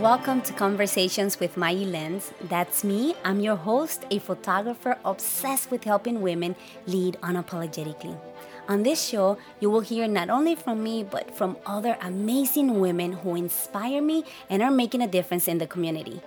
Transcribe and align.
Welcome 0.00 0.40
to 0.42 0.54
Conversations 0.54 1.38
with 1.38 1.58
Mai 1.58 1.74
Lenz. 1.74 2.32
That's 2.48 2.84
me. 2.84 3.14
I'm 3.22 3.38
your 3.40 3.56
host, 3.56 4.06
a 4.10 4.18
photographer 4.18 4.96
obsessed 5.04 5.70
with 5.70 5.84
helping 5.84 6.22
women 6.22 6.56
lead 6.86 7.18
unapologetically. 7.22 8.18
On 8.66 8.82
this 8.82 9.06
show, 9.06 9.36
you 9.60 9.68
will 9.68 9.82
hear 9.82 10.08
not 10.08 10.30
only 10.30 10.54
from 10.54 10.82
me, 10.82 11.04
but 11.04 11.36
from 11.36 11.58
other 11.66 11.98
amazing 12.00 12.80
women 12.80 13.12
who 13.12 13.34
inspire 13.34 14.00
me 14.00 14.24
and 14.48 14.62
are 14.62 14.70
making 14.70 15.02
a 15.02 15.06
difference 15.06 15.46
in 15.46 15.58
the 15.58 15.66
community. 15.66 16.22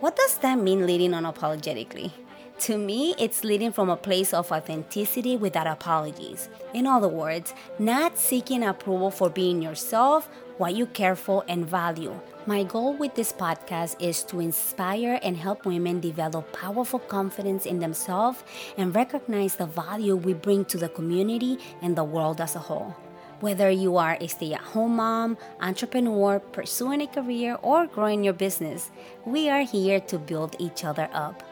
What 0.00 0.16
does 0.16 0.38
that 0.38 0.58
mean, 0.58 0.86
leading 0.86 1.10
unapologetically? 1.10 2.12
To 2.60 2.78
me, 2.78 3.14
it's 3.18 3.44
leading 3.44 3.72
from 3.72 3.90
a 3.90 3.96
place 3.96 4.32
of 4.32 4.50
authenticity 4.50 5.36
without 5.36 5.66
apologies. 5.66 6.48
In 6.72 6.86
other 6.86 7.08
words, 7.08 7.52
not 7.78 8.16
seeking 8.16 8.64
approval 8.64 9.10
for 9.10 9.28
being 9.28 9.60
yourself, 9.60 10.30
what 10.56 10.74
you 10.74 10.86
care 10.86 11.14
for 11.14 11.44
and 11.46 11.66
value, 11.66 12.18
my 12.48 12.64
goal 12.64 12.94
with 12.94 13.14
this 13.14 13.30
podcast 13.30 13.94
is 14.00 14.22
to 14.22 14.40
inspire 14.40 15.20
and 15.22 15.36
help 15.36 15.66
women 15.66 16.00
develop 16.00 16.50
powerful 16.50 16.98
confidence 16.98 17.66
in 17.66 17.78
themselves 17.78 18.42
and 18.78 18.96
recognize 18.96 19.56
the 19.56 19.66
value 19.66 20.16
we 20.16 20.32
bring 20.32 20.64
to 20.64 20.78
the 20.78 20.88
community 20.88 21.58
and 21.82 21.94
the 21.94 22.02
world 22.02 22.40
as 22.40 22.56
a 22.56 22.58
whole. 22.58 22.96
Whether 23.40 23.68
you 23.68 23.98
are 23.98 24.16
a 24.18 24.28
stay 24.28 24.54
at 24.54 24.62
home 24.62 24.96
mom, 24.96 25.36
entrepreneur, 25.60 26.38
pursuing 26.38 27.02
a 27.02 27.06
career, 27.06 27.58
or 27.60 27.86
growing 27.86 28.24
your 28.24 28.32
business, 28.32 28.90
we 29.26 29.50
are 29.50 29.64
here 29.64 30.00
to 30.08 30.18
build 30.18 30.56
each 30.58 30.86
other 30.86 31.10
up. 31.12 31.42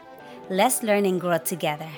Let's 0.49 0.81
learn 0.81 1.05
and 1.05 1.21
grow 1.21 1.37
together. 1.37 1.91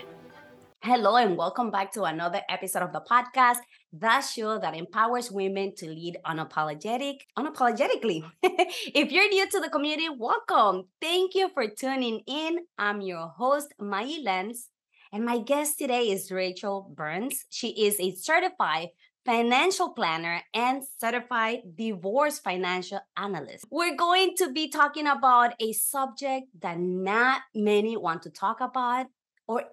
Hello, 0.82 1.18
and 1.18 1.36
welcome 1.36 1.72
back 1.72 1.92
to 1.92 2.04
another 2.04 2.40
episode 2.50 2.84
of 2.84 2.94
the 2.94 3.02
podcast, 3.02 3.58
the 3.92 4.22
show 4.22 4.58
that 4.60 4.74
empowers 4.74 5.30
women 5.30 5.76
to 5.76 5.90
lead 5.90 6.18
unapologetic, 6.26 7.18
unapologetically. 7.38 8.24
if 8.42 9.12
you're 9.12 9.28
new 9.28 9.50
to 9.50 9.60
the 9.60 9.68
community, 9.70 10.08
welcome. 10.18 10.86
Thank 11.02 11.36
you 11.36 11.50
for 11.50 11.68
tuning 11.68 12.22
in. 12.26 12.60
I'm 12.78 13.02
your 13.02 13.28
host, 13.28 13.74
Mai 13.78 14.20
Lenz, 14.24 14.70
and 15.12 15.26
my 15.26 15.40
guest 15.40 15.78
today 15.78 16.12
is 16.12 16.32
Rachel 16.32 16.90
Burns. 16.96 17.44
She 17.50 17.86
is 17.86 18.00
a 18.00 18.16
certified 18.16 18.88
financial 19.26 19.90
planner 19.90 20.42
and 20.54 20.82
certified 20.98 21.60
divorce 21.76 22.40
financial 22.40 23.02
analyst. 23.18 23.66
We're 23.70 23.98
going 23.98 24.34
to 24.38 24.54
be 24.54 24.70
talking 24.70 25.08
about 25.08 25.56
a 25.60 25.74
subject 25.74 26.48
that 26.62 26.80
not 26.80 27.42
many 27.54 27.98
want 27.98 28.22
to 28.24 28.30
talk 28.30 28.62
about 28.62 29.08
or 29.46 29.64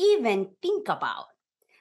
even 0.00 0.48
think 0.62 0.88
about 0.88 1.26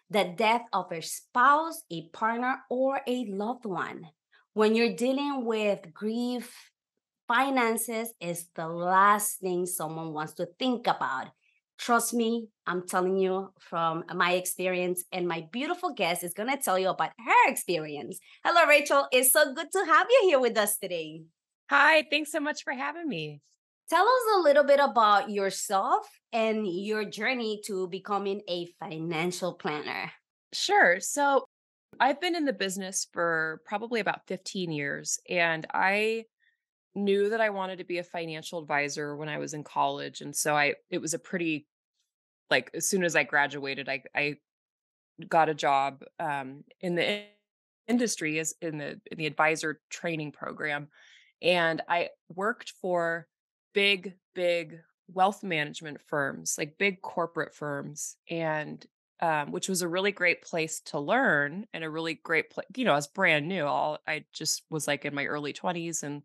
the 0.09 0.33
death 0.35 0.63
of 0.73 0.91
a 0.91 1.01
spouse, 1.01 1.83
a 1.91 2.09
partner, 2.09 2.57
or 2.69 3.01
a 3.07 3.25
loved 3.29 3.65
one. 3.65 4.07
When 4.53 4.75
you're 4.75 4.95
dealing 4.95 5.45
with 5.45 5.93
grief, 5.93 6.53
finances 7.27 8.11
is 8.19 8.47
the 8.55 8.67
last 8.67 9.39
thing 9.39 9.65
someone 9.65 10.13
wants 10.13 10.33
to 10.33 10.47
think 10.57 10.87
about. 10.87 11.27
Trust 11.77 12.13
me, 12.13 12.49
I'm 12.67 12.85
telling 12.85 13.17
you 13.17 13.53
from 13.59 14.03
my 14.13 14.33
experience, 14.33 15.05
and 15.13 15.27
my 15.27 15.47
beautiful 15.53 15.93
guest 15.93 16.23
is 16.23 16.33
going 16.33 16.49
to 16.49 16.57
tell 16.57 16.77
you 16.77 16.89
about 16.89 17.11
her 17.17 17.49
experience. 17.49 18.19
Hello, 18.43 18.67
Rachel. 18.67 19.07
It's 19.13 19.31
so 19.31 19.53
good 19.53 19.71
to 19.71 19.85
have 19.85 20.07
you 20.09 20.21
here 20.25 20.39
with 20.41 20.57
us 20.57 20.77
today. 20.77 21.21
Hi, 21.69 22.03
thanks 22.11 22.31
so 22.31 22.41
much 22.41 22.63
for 22.63 22.73
having 22.73 23.07
me. 23.07 23.41
Tell 23.89 24.05
us 24.05 24.21
a 24.35 24.39
little 24.39 24.63
bit 24.63 24.79
about 24.79 25.29
yourself 25.29 26.07
and 26.31 26.67
your 26.67 27.05
journey 27.05 27.61
to 27.65 27.87
becoming 27.87 28.41
a 28.47 28.67
financial 28.79 29.53
planner. 29.53 30.11
Sure. 30.53 30.99
So, 30.99 31.45
I've 31.99 32.21
been 32.21 32.35
in 32.35 32.45
the 32.45 32.53
business 32.53 33.07
for 33.11 33.61
probably 33.65 33.99
about 33.99 34.27
15 34.27 34.71
years, 34.71 35.19
and 35.29 35.65
I 35.73 36.25
knew 36.95 37.29
that 37.29 37.41
I 37.41 37.49
wanted 37.49 37.79
to 37.79 37.83
be 37.83 37.97
a 37.97 38.03
financial 38.03 38.59
advisor 38.59 39.15
when 39.15 39.29
I 39.29 39.37
was 39.37 39.53
in 39.53 39.63
college. 39.63 40.21
And 40.21 40.35
so 40.35 40.55
I 40.55 40.75
it 40.89 40.99
was 40.99 41.13
a 41.13 41.19
pretty 41.19 41.67
like 42.49 42.71
as 42.73 42.87
soon 42.87 43.03
as 43.03 43.15
I 43.15 43.23
graduated, 43.23 43.89
I 43.89 44.03
I 44.15 44.35
got 45.27 45.49
a 45.49 45.53
job 45.53 46.03
um 46.19 46.63
in 46.79 46.95
the 46.95 47.23
industry 47.87 48.39
as 48.39 48.53
in 48.61 48.77
the 48.77 49.01
in 49.11 49.17
the 49.17 49.25
advisor 49.27 49.81
training 49.89 50.31
program. 50.31 50.89
And 51.41 51.81
I 51.87 52.09
worked 52.33 52.73
for 52.81 53.27
big, 53.73 54.15
big 54.35 54.79
wealth 55.11 55.43
management 55.43 56.01
firms, 56.01 56.55
like 56.57 56.77
big 56.77 57.01
corporate 57.01 57.53
firms, 57.53 58.15
and 58.29 58.85
um, 59.21 59.51
which 59.51 59.67
was 59.67 59.81
a 59.81 59.87
really 59.87 60.11
great 60.11 60.41
place 60.41 60.79
to 60.81 60.99
learn 60.99 61.65
and 61.73 61.83
a 61.83 61.89
really 61.89 62.13
great 62.13 62.49
place. 62.49 62.67
You 62.75 62.85
know, 62.85 62.93
I 62.93 62.95
was 62.95 63.07
brand 63.07 63.47
new. 63.47 63.65
All 63.65 63.99
I 64.07 64.25
just 64.33 64.63
was 64.69 64.87
like 64.87 65.05
in 65.05 65.13
my 65.15 65.25
early 65.25 65.53
twenties, 65.53 66.03
and 66.03 66.23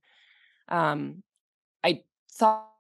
um, 0.68 1.22
I 1.84 2.02
thought 2.32 2.70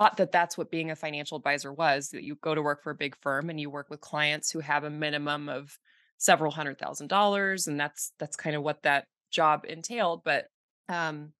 thought 0.00 0.16
that 0.16 0.32
that's 0.32 0.56
what 0.56 0.70
being 0.70 0.90
a 0.90 0.96
financial 0.96 1.36
advisor 1.36 1.70
was 1.70 2.08
that 2.08 2.24
you 2.24 2.34
go 2.36 2.54
to 2.54 2.62
work 2.62 2.82
for 2.82 2.90
a 2.90 2.94
big 2.94 3.14
firm 3.20 3.50
and 3.50 3.60
you 3.60 3.68
work 3.68 3.90
with 3.90 4.00
clients 4.00 4.50
who 4.50 4.58
have 4.60 4.84
a 4.84 4.90
minimum 4.90 5.50
of 5.50 5.78
several 6.16 6.50
hundred 6.50 6.78
thousand 6.78 7.08
dollars 7.08 7.66
and 7.66 7.78
that's 7.78 8.12
that's 8.18 8.36
kind 8.36 8.56
of 8.56 8.62
what 8.62 8.82
that 8.82 9.06
job 9.30 9.66
entailed 9.68 10.22
but 10.24 10.46
um 10.88 11.32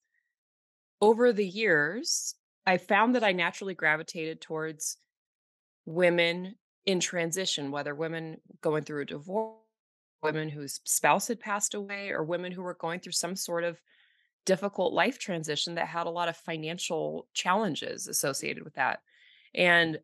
over 1.01 1.33
the 1.33 1.47
years 1.47 2.35
I 2.71 2.79
found 2.79 3.17
that 3.17 3.25
I 3.25 3.33
naturally 3.33 3.75
gravitated 3.75 4.41
towards 4.41 4.97
women 5.87 6.55
in 6.87 7.01
transition, 7.01 7.73
whether 7.73 7.97
women 7.97 8.41
going 8.61 8.85
through 8.85 9.03
a 9.03 9.07
divorce, 9.07 9.57
women 10.23 10.49
whose 10.49 10.79
spouse 10.85 11.27
had 11.27 11.41
passed 11.41 11.75
away, 11.75 12.11
or 12.11 12.23
women 12.23 12.53
who 12.53 12.63
were 12.63 12.75
going 12.75 13.01
through 13.01 13.11
some 13.11 13.35
sort 13.35 13.65
of 13.65 13.81
difficult 14.47 14.93
life 14.93 15.19
transition 15.19 15.75
that 15.75 15.89
had 15.89 16.07
a 16.07 16.11
lot 16.11 16.29
of 16.29 16.37
financial 16.37 17.27
challenges 17.35 18.07
associated 18.07 18.63
with 18.63 18.75
that. 18.75 19.01
And 19.53 19.99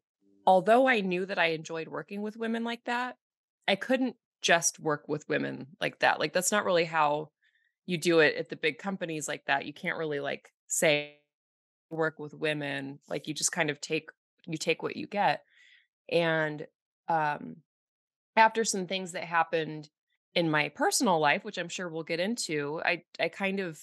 although 0.44 0.88
I 0.88 1.02
knew 1.02 1.24
that 1.24 1.38
I 1.38 1.50
enjoyed 1.50 1.86
working 1.86 2.20
with 2.20 2.36
women 2.36 2.64
like 2.64 2.82
that, 2.86 3.16
I 3.68 3.76
couldn't 3.76 4.16
just 4.42 4.80
work 4.80 5.06
with 5.06 5.28
women 5.28 5.68
like 5.80 6.00
that. 6.00 6.18
Like 6.18 6.32
that's 6.32 6.50
not 6.50 6.64
really 6.64 6.84
how 6.84 7.30
you 7.86 7.96
do 7.96 8.18
it 8.18 8.34
at 8.34 8.48
the 8.48 8.56
big 8.56 8.78
companies 8.78 9.28
like 9.28 9.44
that. 9.46 9.66
You 9.66 9.72
can't 9.72 9.98
really 9.98 10.18
like 10.18 10.52
say 10.66 11.20
work 11.90 12.18
with 12.18 12.34
women 12.34 12.98
like 13.08 13.28
you 13.28 13.34
just 13.34 13.52
kind 13.52 13.70
of 13.70 13.80
take 13.80 14.10
you 14.46 14.58
take 14.58 14.82
what 14.82 14.96
you 14.96 15.06
get. 15.06 15.42
And 16.10 16.66
um 17.08 17.56
after 18.36 18.64
some 18.64 18.86
things 18.86 19.12
that 19.12 19.24
happened 19.24 19.88
in 20.34 20.50
my 20.50 20.68
personal 20.70 21.18
life 21.18 21.44
which 21.44 21.56
i'm 21.56 21.68
sure 21.68 21.88
we'll 21.88 22.02
get 22.02 22.20
into 22.20 22.80
i 22.84 23.02
i 23.20 23.28
kind 23.28 23.60
of 23.60 23.80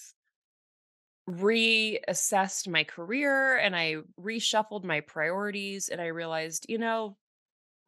reassessed 1.28 2.68
my 2.68 2.84
career 2.84 3.56
and 3.56 3.74
i 3.74 3.96
reshuffled 4.20 4.84
my 4.84 5.00
priorities 5.00 5.88
and 5.88 6.00
i 6.00 6.06
realized 6.06 6.66
you 6.68 6.76
know 6.76 7.16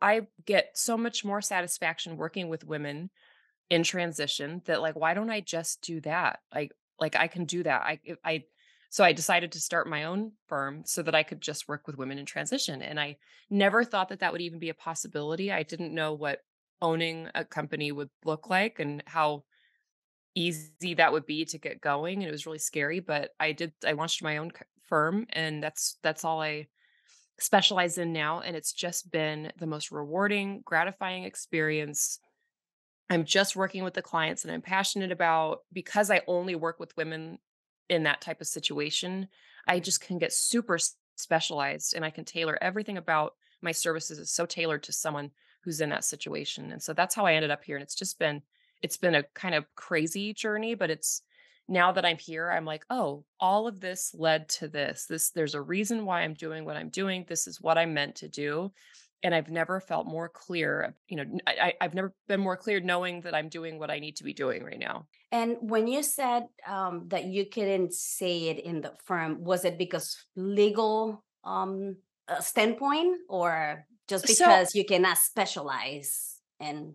i 0.01 0.23
get 0.47 0.71
so 0.75 0.97
much 0.97 1.23
more 1.23 1.43
satisfaction 1.43 2.17
working 2.17 2.49
with 2.49 2.65
women 2.65 3.11
in 3.71 3.83
transition 3.83 4.63
that 4.67 4.81
like 4.81 4.97
why 4.97 5.15
don't 5.15 5.31
i 5.31 5.41
just 5.41 5.83
do 5.83 6.01
that? 6.03 6.41
Like 6.55 6.73
like 7.01 7.17
i 7.17 7.27
can 7.29 7.45
do 7.45 7.63
that. 7.63 7.83
I 7.83 8.01
i 8.25 8.45
so 8.91 9.05
I 9.05 9.13
decided 9.13 9.53
to 9.53 9.61
start 9.61 9.89
my 9.89 10.05
own 10.05 10.33
firm 10.47 10.83
so 10.85 11.03
that 11.03 11.15
I 11.15 11.23
could 11.23 11.41
just 11.41 11.69
work 11.69 11.87
with 11.87 11.99
women 11.99 12.19
in 12.19 12.27
transition. 12.27 12.83
And 12.83 12.99
I 12.99 13.17
never 13.51 13.85
thought 13.85 14.09
that 14.09 14.21
that 14.21 14.33
would 14.33 14.41
even 14.41 14.59
be 14.59 14.71
a 14.71 14.75
possibility. 14.75 15.53
I 15.53 15.63
didn't 15.63 15.95
know 15.95 16.15
what 16.15 16.41
owning 16.83 17.29
a 17.35 17.45
company 17.45 17.93
would 17.93 18.11
look 18.25 18.51
like 18.51 18.79
and 18.79 19.03
how 19.07 19.45
easy 20.35 20.95
that 20.95 21.13
would 21.13 21.27
be 21.27 21.45
to 21.47 21.59
get 21.59 21.81
going 21.81 22.19
and 22.19 22.29
it 22.29 22.33
was 22.33 22.45
really 22.45 22.59
scary 22.59 23.01
but 23.01 23.31
i 23.41 23.53
did 23.53 23.73
i 23.87 23.93
launched 23.93 24.23
my 24.23 24.37
own 24.37 24.53
firm 24.85 25.27
and 25.31 25.63
that's 25.63 25.99
that's 26.03 26.25
all 26.25 26.43
i 26.43 26.67
specialize 27.39 27.97
in 27.99 28.13
now 28.13 28.41
and 28.41 28.55
it's 28.55 28.73
just 28.73 29.11
been 29.11 29.51
the 29.59 29.67
most 29.67 29.91
rewarding 29.91 30.61
gratifying 30.65 31.25
experience 31.25 32.19
i'm 33.09 33.25
just 33.25 33.57
working 33.57 33.83
with 33.83 33.95
the 33.95 34.03
clients 34.03 34.43
that 34.43 34.53
i'm 34.53 34.61
passionate 34.61 35.11
about 35.11 35.61
because 35.73 36.11
i 36.11 36.21
only 36.27 36.55
work 36.55 36.79
with 36.79 36.97
women 36.99 37.39
in 37.89 38.05
that 38.05 38.21
type 38.21 38.41
of 38.41 38.47
situation, 38.47 39.29
I 39.67 39.81
just 39.81 40.01
can 40.01 40.19
get 40.19 40.33
super 40.33 40.79
specialized 41.17 41.95
and 41.95 42.05
I 42.05 42.11
can 42.11 42.25
tailor 42.25 42.59
everything 42.61 42.97
about 42.99 43.35
my 43.63 43.73
services 43.73 44.19
is 44.19 44.31
so 44.31 44.47
tailored 44.47 44.83
to 44.85 44.93
someone 44.93 45.31
who's 45.63 45.81
in 45.81 45.91
that 45.91 46.05
situation. 46.05 46.73
And 46.73 46.83
so 46.83 46.93
that's 46.93 47.15
how 47.15 47.27
I 47.27 47.35
ended 47.35 47.51
up 47.51 47.65
here. 47.65 47.77
And 47.77 47.83
it's 47.83 47.95
just 47.95 48.19
been, 48.19 48.43
it's 48.83 48.97
been 48.97 49.15
a 49.15 49.25
kind 49.35 49.55
of 49.55 49.65
crazy 49.75 50.33
journey, 50.35 50.75
but 50.75 50.91
it's 50.91 51.23
now 51.69 51.91
that 51.93 52.05
I'm 52.05 52.19
here, 52.19 52.51
I'm 52.51 52.65
like, 52.65 52.85
oh, 52.91 53.25
all 53.41 53.67
of 53.67 53.81
this 53.81 54.15
led 54.17 54.49
to 54.51 54.69
this. 54.69 55.07
This, 55.07 55.31
there's 55.31 55.57
a 55.57 55.61
reason 55.61 56.05
why 56.05 56.23
I'm 56.23 56.35
doing 56.35 56.65
what 56.65 56.77
I'm 56.77 56.91
doing. 56.91 57.25
This 57.27 57.49
is 57.49 57.61
what 57.61 57.79
I'm 57.79 57.95
meant 57.95 58.17
to 58.17 58.29
do 58.29 58.73
and 59.23 59.35
I've 59.35 59.51
never 59.51 59.81
felt 59.81 60.07
more 60.07 60.29
clear. 60.29 60.95
You 61.09 61.17
know, 61.17 61.25
I, 61.47 61.75
have 61.81 61.95
never 61.95 62.15
been 62.29 62.41
more 62.41 62.57
clear 62.57 62.81
knowing 62.81 63.23
that 63.23 63.35
I'm 63.35 63.49
doing 63.49 63.79
what 63.79 63.91
I 63.91 63.99
need 63.99 64.17
to 64.17 64.25
be 64.25 64.33
doing 64.33 64.63
right 64.63 64.79
now. 64.79 65.07
And 65.33 65.57
when 65.61 65.87
you 65.87 66.03
said 66.03 66.45
um, 66.67 67.05
that 67.09 67.25
you 67.25 67.47
couldn't 67.47 67.93
say 67.93 68.45
it 68.49 68.59
in 68.59 68.81
the 68.81 68.93
firm, 69.05 69.43
was 69.43 69.65
it 69.65 69.79
because 69.79 70.17
legal 70.37 71.25
um, 71.45 71.97
uh, 72.29 72.41
standpoint, 72.41 73.19
or 73.29 73.87
just 74.09 74.27
because 74.27 74.73
so, 74.73 74.79
you 74.79 74.85
cannot 74.85 75.19
specialize 75.19 76.37
in 76.61 76.95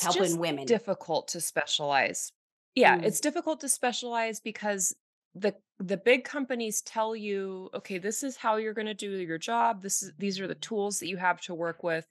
helping 0.00 0.38
women? 0.38 0.66
Difficult 0.66 1.28
to 1.28 1.40
specialize. 1.40 2.32
Yeah, 2.74 2.98
mm. 2.98 3.04
it's 3.04 3.20
difficult 3.20 3.60
to 3.60 3.68
specialize 3.68 4.40
because 4.40 4.94
the 5.34 5.54
the 5.78 5.96
big 5.96 6.24
companies 6.24 6.80
tell 6.82 7.14
you, 7.14 7.70
okay, 7.74 7.98
this 7.98 8.22
is 8.22 8.36
how 8.36 8.56
you're 8.56 8.74
going 8.74 8.86
to 8.86 8.94
do 8.94 9.10
your 9.10 9.38
job. 9.38 9.82
This 9.82 10.02
is 10.02 10.12
these 10.18 10.40
are 10.40 10.46
the 10.46 10.54
tools 10.54 10.98
that 11.00 11.08
you 11.08 11.16
have 11.16 11.40
to 11.42 11.54
work 11.54 11.82
with. 11.82 12.06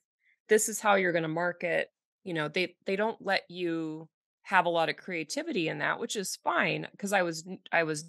This 0.48 0.68
is 0.68 0.80
how 0.80 0.94
you're 0.94 1.12
going 1.12 1.22
to 1.22 1.28
market. 1.28 1.90
You 2.24 2.34
know, 2.34 2.48
they 2.48 2.76
they 2.84 2.96
don't 2.96 3.20
let 3.20 3.42
you 3.50 4.08
have 4.42 4.66
a 4.66 4.70
lot 4.70 4.88
of 4.88 4.96
creativity 4.96 5.68
in 5.68 5.78
that, 5.78 5.98
which 5.98 6.14
is 6.14 6.38
fine 6.44 6.86
because 6.92 7.12
I 7.12 7.22
was 7.22 7.44
I 7.72 7.82
was 7.82 8.04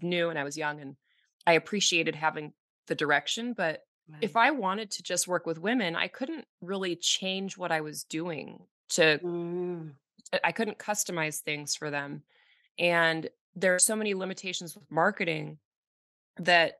new 0.00 0.30
and 0.30 0.38
I 0.38 0.44
was 0.44 0.56
young 0.56 0.80
and 0.80 0.96
I 1.46 1.54
appreciated 1.54 2.14
having 2.14 2.52
the 2.86 2.94
direction, 2.94 3.52
but 3.52 3.82
right. 4.08 4.18
if 4.20 4.36
I 4.36 4.50
wanted 4.52 4.90
to 4.92 5.02
just 5.02 5.26
work 5.26 5.46
with 5.46 5.58
women, 5.58 5.96
I 5.96 6.08
couldn't 6.08 6.44
really 6.60 6.96
change 6.96 7.58
what 7.58 7.72
I 7.72 7.80
was 7.80 8.04
doing 8.04 8.60
to 8.90 9.18
mm. 9.18 9.90
I 10.44 10.52
couldn't 10.52 10.78
customize 10.78 11.38
things 11.40 11.74
for 11.74 11.90
them. 11.90 12.22
And 12.78 13.28
there 13.54 13.74
are 13.74 13.80
so 13.80 13.96
many 13.96 14.14
limitations 14.14 14.74
with 14.74 14.90
marketing 14.90 15.58
that 16.38 16.74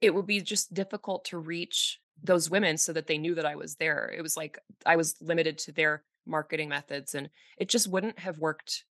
it 0.00 0.14
would 0.14 0.26
be 0.26 0.40
just 0.40 0.72
difficult 0.74 1.24
to 1.26 1.38
reach 1.38 2.00
those 2.22 2.50
women 2.50 2.76
so 2.76 2.92
that 2.92 3.06
they 3.06 3.18
knew 3.18 3.34
that 3.34 3.46
I 3.46 3.56
was 3.56 3.76
there. 3.76 4.12
It 4.16 4.22
was 4.22 4.36
like 4.36 4.58
I 4.86 4.96
was 4.96 5.16
limited 5.20 5.58
to 5.58 5.72
their 5.72 6.04
marketing 6.26 6.68
methods 6.68 7.14
and 7.14 7.30
it 7.58 7.68
just 7.68 7.88
wouldn't 7.88 8.18
have 8.18 8.38
worked 8.38 8.84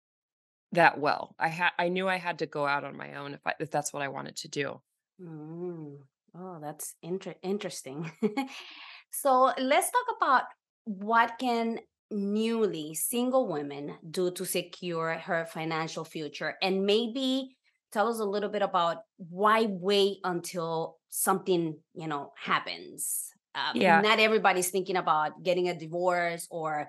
that 0.72 0.98
well. 0.98 1.34
I 1.38 1.48
had 1.48 1.70
I 1.78 1.88
knew 1.88 2.08
I 2.08 2.16
had 2.16 2.38
to 2.40 2.46
go 2.46 2.66
out 2.66 2.84
on 2.84 2.96
my 2.96 3.14
own 3.14 3.34
if 3.34 3.40
I, 3.46 3.54
if 3.60 3.70
that's 3.70 3.92
what 3.92 4.02
I 4.02 4.08
wanted 4.08 4.36
to 4.36 4.48
do. 4.48 4.80
Mm. 5.20 5.98
Oh, 6.36 6.58
that's 6.60 6.94
inter- 7.02 7.34
interesting. 7.42 8.10
so 9.10 9.52
let's 9.58 9.90
talk 9.90 10.16
about 10.16 10.44
what 10.84 11.32
can 11.38 11.80
newly 12.10 12.94
single 12.94 13.48
women 13.48 13.96
do 14.08 14.30
to 14.32 14.44
secure 14.44 15.14
her 15.14 15.46
financial 15.46 16.04
future? 16.04 16.56
And 16.62 16.86
maybe 16.86 17.56
tell 17.92 18.08
us 18.08 18.20
a 18.20 18.24
little 18.24 18.48
bit 18.48 18.62
about 18.62 18.98
why 19.16 19.66
wait 19.68 20.18
until 20.24 20.96
something 21.08 21.78
you 21.94 22.08
know 22.08 22.32
happens? 22.36 23.32
Um, 23.54 23.74
yeah. 23.74 24.00
not 24.00 24.20
everybody's 24.20 24.70
thinking 24.70 24.96
about 24.96 25.42
getting 25.42 25.68
a 25.68 25.74
divorce 25.74 26.46
or 26.50 26.88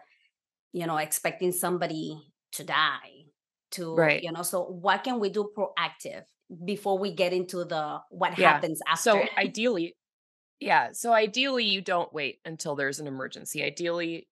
you 0.73 0.85
know 0.85 0.97
expecting 0.97 1.51
somebody 1.51 2.21
to 2.53 2.63
die 2.63 3.25
to 3.71 3.95
right. 3.95 4.21
you 4.21 4.31
know 4.31 4.43
so 4.43 4.63
what 4.63 5.03
can 5.03 5.19
we 5.19 5.29
do 5.29 5.49
proactive 5.57 6.23
before 6.63 6.99
we 6.99 7.13
get 7.13 7.33
into 7.33 7.63
the 7.63 7.99
what 8.09 8.37
yeah. 8.37 8.53
happens 8.53 8.79
after? 8.87 9.01
so 9.01 9.23
ideally 9.37 9.95
yeah 10.59 10.89
so 10.91 11.11
ideally 11.13 11.65
you 11.65 11.81
don't 11.81 12.13
wait 12.13 12.39
until 12.45 12.75
there's 12.75 12.99
an 12.99 13.07
emergency. 13.07 13.63
Ideally 13.63 14.27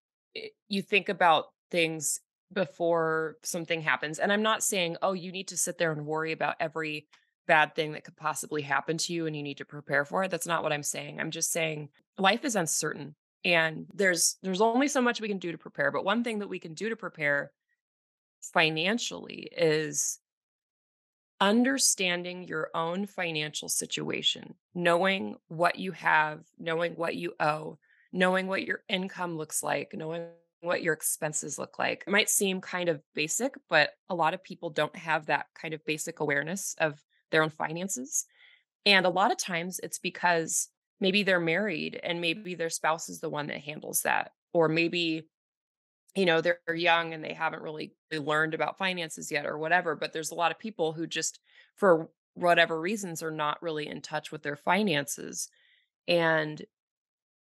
you 0.67 0.81
think 0.81 1.09
about 1.09 1.45
things 1.71 2.21
before 2.51 3.37
something 3.43 3.81
happens. 3.81 4.19
And 4.19 4.31
I'm 4.31 4.41
not 4.41 4.63
saying, 4.63 4.97
oh, 5.01 5.13
you 5.13 5.31
need 5.31 5.49
to 5.49 5.57
sit 5.57 5.77
there 5.77 5.91
and 5.91 6.05
worry 6.05 6.31
about 6.31 6.55
every 6.59 7.07
bad 7.47 7.75
thing 7.75 7.93
that 7.93 8.03
could 8.03 8.15
possibly 8.15 8.61
happen 8.61 8.97
to 8.97 9.13
you 9.13 9.25
and 9.25 9.35
you 9.35 9.43
need 9.43 9.57
to 9.57 9.65
prepare 9.65 10.05
for 10.05 10.23
it. 10.23 10.31
That's 10.31 10.47
not 10.47 10.63
what 10.63 10.73
I'm 10.73 10.83
saying. 10.83 11.19
I'm 11.19 11.31
just 11.31 11.51
saying 11.51 11.89
life 12.17 12.45
is 12.45 12.55
uncertain 12.55 13.15
and 13.45 13.87
there's 13.93 14.37
there's 14.43 14.61
only 14.61 14.87
so 14.87 15.01
much 15.01 15.21
we 15.21 15.27
can 15.27 15.39
do 15.39 15.51
to 15.51 15.57
prepare. 15.57 15.91
But 15.91 16.05
one 16.05 16.23
thing 16.23 16.39
that 16.39 16.49
we 16.49 16.59
can 16.59 16.73
do 16.73 16.89
to 16.89 16.95
prepare 16.95 17.51
financially 18.41 19.49
is 19.55 20.19
understanding 21.41 22.47
your 22.47 22.69
own 22.73 23.05
financial 23.05 23.69
situation, 23.69 24.55
knowing 24.75 25.37
what 25.47 25.77
you 25.77 25.91
have, 25.93 26.41
knowing 26.57 26.93
what 26.93 27.15
you 27.15 27.33
owe, 27.39 27.77
knowing 28.11 28.47
what 28.47 28.63
your 28.63 28.81
income 28.89 29.37
looks 29.37 29.61
like, 29.61 29.93
knowing 29.93 30.27
what 30.61 30.83
your 30.83 30.93
expenses 30.93 31.57
look 31.57 31.79
like. 31.79 32.03
It 32.05 32.11
might 32.11 32.29
seem 32.29 32.59
kind 32.61 32.89
of 32.89 33.01
basic, 33.15 33.53
but 33.69 33.91
a 34.09 34.15
lot 34.15 34.33
of 34.33 34.43
people 34.43 34.69
don't 34.69 34.95
have 34.95 35.27
that 35.27 35.45
kind 35.55 35.73
of 35.73 35.85
basic 35.85 36.19
awareness 36.19 36.75
of 36.79 37.01
their 37.31 37.43
own 37.43 37.49
finances. 37.49 38.25
And 38.85 39.05
a 39.05 39.09
lot 39.09 39.31
of 39.31 39.37
times 39.37 39.79
it's 39.81 39.99
because 39.99 40.69
maybe 40.99 41.23
they're 41.23 41.39
married 41.39 41.99
and 42.03 42.19
maybe 42.19 42.55
their 42.55 42.69
spouse 42.69 43.09
is 43.09 43.19
the 43.19 43.29
one 43.29 43.47
that 43.47 43.61
handles 43.61 44.01
that. 44.01 44.31
Or 44.53 44.67
maybe, 44.67 45.27
you 46.15 46.25
know, 46.25 46.41
they're 46.41 46.59
young 46.73 47.13
and 47.13 47.23
they 47.23 47.33
haven't 47.33 47.61
really 47.61 47.93
learned 48.11 48.53
about 48.53 48.77
finances 48.77 49.31
yet 49.31 49.45
or 49.45 49.57
whatever. 49.57 49.95
But 49.95 50.11
there's 50.11 50.31
a 50.31 50.35
lot 50.35 50.51
of 50.51 50.59
people 50.59 50.91
who 50.91 51.07
just, 51.07 51.39
for 51.75 52.09
whatever 52.33 52.79
reasons, 52.79 53.21
are 53.21 53.31
not 53.31 53.61
really 53.61 53.87
in 53.87 54.01
touch 54.01 54.31
with 54.31 54.41
their 54.41 54.55
finances. 54.55 55.49
And 56.07 56.61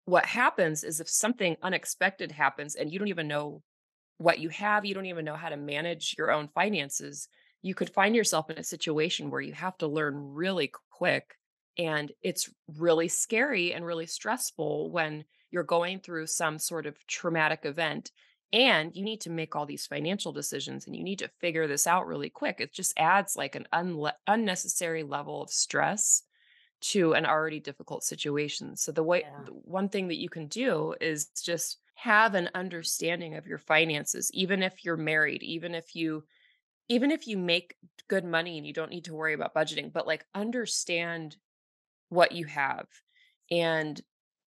what 0.07 0.25
happens 0.25 0.85
is 0.85 1.01
if 1.01 1.09
something 1.09 1.57
unexpected 1.61 2.31
happens 2.31 2.75
and 2.75 2.89
you 2.89 2.97
don't 2.97 3.09
even 3.09 3.27
know 3.27 3.61
what 4.19 4.39
you 4.39 4.47
have, 4.47 4.85
you 4.85 4.93
don't 4.93 5.05
even 5.05 5.25
know 5.25 5.35
how 5.35 5.49
to 5.49 5.57
manage 5.57 6.15
your 6.17 6.31
own 6.31 6.47
finances, 6.55 7.27
you 7.61 7.75
could 7.75 7.93
find 7.93 8.15
yourself 8.15 8.49
in 8.49 8.57
a 8.57 8.63
situation 8.63 9.29
where 9.29 9.41
you 9.41 9.51
have 9.51 9.77
to 9.79 9.85
learn 9.85 10.15
really 10.15 10.71
quick. 10.89 11.35
And 11.77 12.09
it's 12.21 12.49
really 12.77 13.09
scary 13.09 13.73
and 13.73 13.85
really 13.85 14.05
stressful 14.05 14.91
when 14.91 15.25
you're 15.51 15.63
going 15.63 15.99
through 15.99 16.27
some 16.27 16.57
sort 16.57 16.85
of 16.85 17.05
traumatic 17.07 17.65
event 17.65 18.11
and 18.53 18.95
you 18.95 19.03
need 19.03 19.19
to 19.21 19.29
make 19.29 19.57
all 19.57 19.65
these 19.65 19.87
financial 19.87 20.31
decisions 20.31 20.87
and 20.87 20.95
you 20.95 21.03
need 21.03 21.19
to 21.19 21.29
figure 21.41 21.67
this 21.67 21.85
out 21.85 22.07
really 22.07 22.29
quick. 22.29 22.61
It 22.61 22.73
just 22.73 22.93
adds 22.97 23.35
like 23.35 23.55
an 23.55 23.67
unle- 23.73 24.13
unnecessary 24.25 25.03
level 25.03 25.43
of 25.43 25.49
stress 25.49 26.23
to 26.79 27.13
an 27.13 27.25
already 27.25 27.59
difficult 27.59 28.03
situation. 28.03 28.75
So 28.75 28.91
the 28.91 29.03
way 29.03 29.21
yeah. 29.21 29.51
one 29.63 29.89
thing 29.89 30.07
that 30.09 30.19
you 30.19 30.29
can 30.29 30.47
do 30.47 30.93
is 31.01 31.25
just 31.43 31.79
have 31.95 32.35
an 32.35 32.49
understanding 32.53 33.35
of 33.35 33.47
your 33.47 33.57
finances 33.57 34.29
even 34.33 34.61
if 34.61 34.85
you're 34.85 34.97
married, 34.97 35.41
even 35.41 35.73
if 35.73 35.95
you 35.95 36.23
even 36.89 37.11
if 37.11 37.27
you 37.27 37.37
make 37.37 37.75
good 38.07 38.23
money 38.23 38.57
and 38.57 38.65
you 38.65 38.73
don't 38.73 38.91
need 38.91 39.05
to 39.05 39.13
worry 39.13 39.33
about 39.33 39.53
budgeting, 39.53 39.91
but 39.91 40.07
like 40.07 40.25
understand 40.33 41.35
what 42.09 42.31
you 42.31 42.45
have. 42.45 42.87
And 43.51 43.99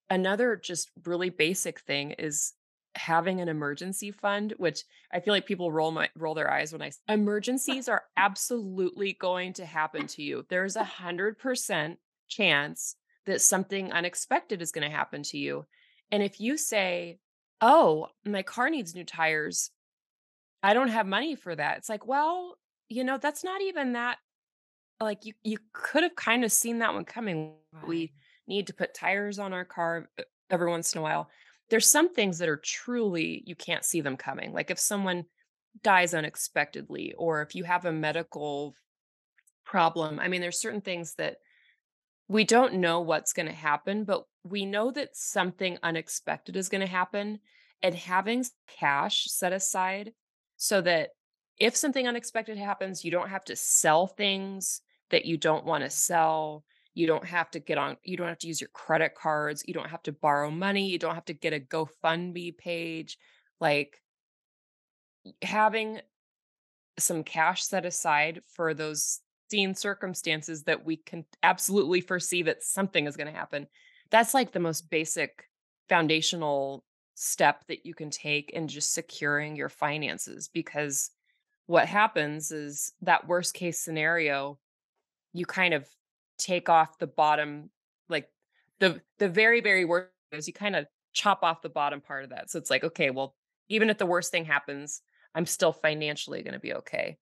another 0.08 0.56
just 0.56 0.90
really 1.04 1.30
basic 1.30 1.80
thing 1.80 2.12
is 2.12 2.52
having 2.96 3.40
an 3.40 3.48
emergency 3.48 4.10
fund 4.10 4.52
which 4.56 4.82
i 5.12 5.20
feel 5.20 5.32
like 5.32 5.46
people 5.46 5.70
roll 5.70 5.92
my 5.92 6.08
roll 6.16 6.34
their 6.34 6.50
eyes 6.50 6.72
when 6.72 6.82
i 6.82 6.90
emergencies 7.08 7.88
are 7.88 8.02
absolutely 8.16 9.12
going 9.12 9.52
to 9.52 9.64
happen 9.64 10.08
to 10.08 10.24
you 10.24 10.44
there's 10.48 10.74
a 10.74 10.82
hundred 10.82 11.38
percent 11.38 11.98
chance 12.30 12.96
that 13.26 13.42
something 13.42 13.92
unexpected 13.92 14.62
is 14.62 14.72
going 14.72 14.88
to 14.88 14.96
happen 14.96 15.22
to 15.24 15.38
you. 15.38 15.66
And 16.10 16.22
if 16.22 16.40
you 16.40 16.56
say, 16.56 17.18
Oh, 17.60 18.06
my 18.24 18.42
car 18.42 18.70
needs 18.70 18.94
new 18.94 19.04
tires, 19.04 19.70
I 20.62 20.72
don't 20.72 20.88
have 20.88 21.06
money 21.06 21.36
for 21.36 21.54
that. 21.54 21.76
It's 21.76 21.90
like, 21.90 22.06
well, 22.06 22.56
you 22.88 23.04
know, 23.04 23.18
that's 23.18 23.44
not 23.44 23.60
even 23.60 23.92
that 23.92 24.16
like 25.00 25.24
you 25.24 25.32
you 25.42 25.58
could 25.72 26.02
have 26.02 26.14
kind 26.14 26.44
of 26.44 26.52
seen 26.52 26.78
that 26.78 26.94
one 26.94 27.04
coming. 27.04 27.54
We 27.86 28.12
need 28.46 28.66
to 28.66 28.74
put 28.74 28.94
tires 28.94 29.38
on 29.38 29.52
our 29.52 29.64
car 29.64 30.08
every 30.50 30.70
once 30.70 30.94
in 30.94 30.98
a 30.98 31.02
while. 31.02 31.30
There's 31.70 31.90
some 31.90 32.12
things 32.12 32.38
that 32.38 32.48
are 32.48 32.60
truly 32.62 33.42
you 33.46 33.54
can't 33.54 33.84
see 33.84 34.00
them 34.00 34.16
coming. 34.16 34.52
Like 34.52 34.70
if 34.70 34.78
someone 34.78 35.24
dies 35.82 36.14
unexpectedly 36.14 37.14
or 37.16 37.42
if 37.42 37.54
you 37.54 37.64
have 37.64 37.84
a 37.84 37.92
medical 37.92 38.74
problem. 39.64 40.18
I 40.18 40.28
mean, 40.28 40.40
there's 40.40 40.60
certain 40.60 40.80
things 40.80 41.14
that 41.14 41.36
we 42.30 42.44
don't 42.44 42.74
know 42.74 43.00
what's 43.00 43.32
going 43.32 43.48
to 43.48 43.52
happen, 43.52 44.04
but 44.04 44.22
we 44.44 44.64
know 44.64 44.92
that 44.92 45.16
something 45.16 45.76
unexpected 45.82 46.54
is 46.54 46.68
going 46.68 46.80
to 46.80 46.86
happen. 46.86 47.40
And 47.82 47.92
having 47.92 48.44
cash 48.78 49.24
set 49.24 49.52
aside 49.52 50.12
so 50.56 50.80
that 50.82 51.08
if 51.58 51.74
something 51.74 52.06
unexpected 52.06 52.56
happens, 52.56 53.04
you 53.04 53.10
don't 53.10 53.30
have 53.30 53.44
to 53.46 53.56
sell 53.56 54.06
things 54.06 54.80
that 55.10 55.24
you 55.24 55.38
don't 55.38 55.64
want 55.64 55.82
to 55.82 55.90
sell. 55.90 56.62
You 56.94 57.08
don't 57.08 57.24
have 57.24 57.50
to 57.50 57.58
get 57.58 57.78
on, 57.78 57.96
you 58.04 58.16
don't 58.16 58.28
have 58.28 58.38
to 58.38 58.46
use 58.46 58.60
your 58.60 58.70
credit 58.72 59.16
cards. 59.16 59.64
You 59.66 59.74
don't 59.74 59.90
have 59.90 60.02
to 60.04 60.12
borrow 60.12 60.52
money. 60.52 60.88
You 60.88 61.00
don't 61.00 61.16
have 61.16 61.24
to 61.24 61.34
get 61.34 61.52
a 61.52 61.58
GoFundMe 61.58 62.56
page. 62.56 63.18
Like 63.60 64.00
having 65.42 66.00
some 66.96 67.24
cash 67.24 67.64
set 67.64 67.84
aside 67.84 68.42
for 68.54 68.72
those 68.72 69.18
foreseen 69.50 69.74
circumstances 69.74 70.62
that 70.64 70.84
we 70.84 70.96
can 70.96 71.24
absolutely 71.42 72.00
foresee 72.00 72.42
that 72.42 72.62
something 72.62 73.06
is 73.06 73.16
going 73.16 73.26
to 73.26 73.38
happen. 73.38 73.66
That's 74.10 74.34
like 74.34 74.52
the 74.52 74.60
most 74.60 74.90
basic 74.90 75.48
foundational 75.88 76.84
step 77.14 77.64
that 77.68 77.84
you 77.84 77.94
can 77.94 78.10
take 78.10 78.50
in 78.50 78.68
just 78.68 78.94
securing 78.94 79.56
your 79.56 79.68
finances 79.68 80.48
because 80.48 81.10
what 81.66 81.86
happens 81.86 82.50
is 82.50 82.92
that 83.02 83.28
worst 83.28 83.54
case 83.54 83.78
scenario 83.78 84.58
you 85.32 85.44
kind 85.44 85.74
of 85.74 85.86
take 86.38 86.68
off 86.68 86.98
the 86.98 87.06
bottom 87.06 87.68
like 88.08 88.28
the 88.78 89.00
the 89.18 89.28
very 89.28 89.60
very 89.60 89.84
worst 89.84 90.08
is 90.32 90.46
you 90.46 90.54
kind 90.54 90.74
of 90.74 90.86
chop 91.12 91.42
off 91.42 91.60
the 91.60 91.68
bottom 91.68 92.00
part 92.00 92.24
of 92.24 92.30
that 92.30 92.50
so 92.50 92.58
it's 92.58 92.70
like 92.70 92.84
okay 92.84 93.10
well 93.10 93.34
even 93.68 93.90
if 93.90 93.98
the 93.98 94.06
worst 94.06 94.30
thing 94.30 94.46
happens 94.46 95.02
i'm 95.34 95.44
still 95.44 95.72
financially 95.72 96.42
going 96.42 96.54
to 96.54 96.60
be 96.60 96.72
okay 96.72 97.18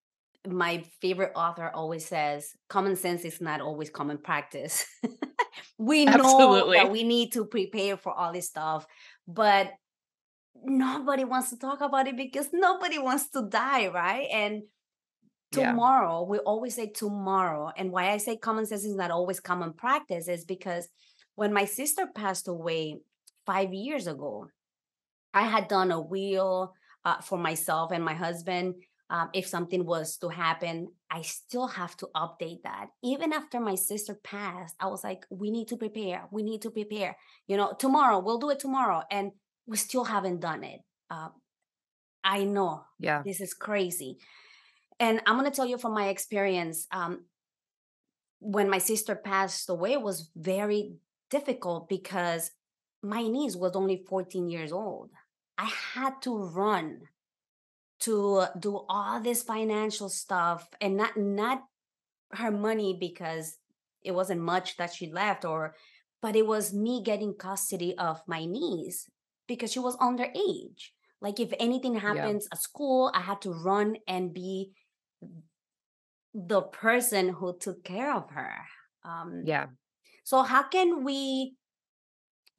my 0.47 0.83
favorite 1.01 1.33
author 1.35 1.69
always 1.73 2.05
says 2.05 2.53
common 2.69 2.95
sense 2.95 3.25
is 3.25 3.41
not 3.41 3.61
always 3.61 3.89
common 3.89 4.17
practice. 4.17 4.85
we 5.77 6.05
know 6.05 6.13
Absolutely. 6.13 6.77
that 6.77 6.91
we 6.91 7.03
need 7.03 7.33
to 7.33 7.45
prepare 7.45 7.97
for 7.97 8.13
all 8.13 8.31
this 8.31 8.47
stuff, 8.47 8.85
but 9.27 9.71
nobody 10.63 11.23
wants 11.23 11.49
to 11.49 11.57
talk 11.57 11.81
about 11.81 12.07
it 12.07 12.17
because 12.17 12.47
nobody 12.53 12.99
wants 12.99 13.29
to 13.31 13.47
die, 13.49 13.87
right? 13.87 14.27
And 14.31 14.63
tomorrow 15.51 16.21
yeah. 16.21 16.29
we 16.29 16.37
always 16.39 16.75
say 16.75 16.87
tomorrow 16.87 17.71
and 17.75 17.91
why 17.91 18.11
i 18.11 18.17
say 18.17 18.37
common 18.37 18.65
sense 18.65 18.83
is 18.83 18.95
not 18.95 19.11
always 19.11 19.39
common 19.39 19.73
practice 19.73 20.27
is 20.27 20.45
because 20.45 20.87
when 21.35 21.53
my 21.53 21.65
sister 21.65 22.05
passed 22.13 22.47
away 22.47 22.99
five 23.45 23.73
years 23.73 24.05
ago 24.07 24.47
i 25.33 25.41
had 25.41 25.67
done 25.67 25.91
a 25.91 25.99
will 25.99 26.73
uh, 27.05 27.19
for 27.21 27.37
myself 27.37 27.91
and 27.91 28.03
my 28.03 28.13
husband 28.13 28.75
um, 29.09 29.29
if 29.33 29.47
something 29.47 29.85
was 29.85 30.17
to 30.17 30.29
happen 30.29 30.87
i 31.09 31.21
still 31.21 31.67
have 31.67 31.97
to 31.97 32.07
update 32.15 32.61
that. 32.63 32.87
Even 33.03 33.33
after 33.33 33.59
my 33.59 33.75
sister 33.75 34.15
passed 34.23 34.75
i 34.79 34.87
was 34.87 35.03
like 35.03 35.25
we 35.29 35.51
need 35.51 35.67
to 35.67 35.77
prepare 35.77 36.27
we 36.31 36.43
need 36.43 36.61
to 36.61 36.71
prepare 36.71 37.17
you 37.47 37.57
know 37.57 37.73
tomorrow 37.77 38.19
we'll 38.19 38.37
do 38.39 38.49
it 38.49 38.59
tomorrow 38.59 39.01
and 39.11 39.31
we 39.65 39.77
still 39.77 40.05
haven't 40.05 40.39
done 40.39 40.63
it. 40.63 40.81
Uh, 41.09 41.29
i 42.23 42.43
know 42.43 42.83
yeah. 42.99 43.21
this 43.25 43.41
is 43.41 43.53
crazy. 43.53 44.17
And 44.99 45.21
i'm 45.25 45.37
going 45.37 45.49
to 45.49 45.55
tell 45.55 45.65
you 45.65 45.77
from 45.77 45.93
my 45.93 46.09
experience 46.09 46.87
um, 46.91 47.25
when 48.39 48.69
my 48.69 48.79
sister 48.79 49.15
passed 49.15 49.69
away 49.69 49.93
it 49.93 50.01
was 50.01 50.29
very 50.35 50.93
difficult 51.29 51.87
because 51.87 52.51
my 53.01 53.21
niece 53.21 53.55
was 53.55 53.75
only 53.75 54.03
14 54.07 54.49
years 54.49 54.71
old. 54.71 55.09
I 55.57 55.69
had 55.93 56.21
to 56.23 56.37
run 56.37 57.01
to 58.01 58.45
do 58.57 58.85
all 58.87 59.19
this 59.19 59.43
financial 59.43 60.09
stuff 60.09 60.67
and 60.79 60.97
not 60.97 61.17
not 61.17 61.63
her 62.31 62.51
money 62.51 62.95
because 62.99 63.57
it 64.03 64.11
wasn't 64.11 64.41
much 64.41 64.77
that 64.77 64.93
she 64.93 65.11
left 65.11 65.43
or 65.43 65.75
but 66.21 66.35
it 66.35 66.45
was 66.45 66.73
me 66.73 67.01
getting 67.03 67.33
custody 67.33 67.97
of 67.97 68.21
my 68.27 68.45
niece 68.45 69.09
because 69.47 69.71
she 69.71 69.79
was 69.79 69.95
underage. 69.97 70.91
Like 71.21 71.39
if 71.39 71.51
anything 71.59 71.95
happens 71.95 72.47
yeah. 72.47 72.55
at 72.55 72.61
school 72.61 73.11
i 73.13 73.21
had 73.21 73.41
to 73.41 73.51
run 73.51 73.97
and 74.07 74.33
be 74.33 74.71
the 76.33 76.61
person 76.61 77.29
who 77.29 77.57
took 77.57 77.83
care 77.83 78.13
of 78.13 78.29
her. 78.31 78.53
Um 79.03 79.43
yeah. 79.45 79.67
so 80.23 80.43
how 80.43 80.63
can 80.63 81.03
we 81.03 81.55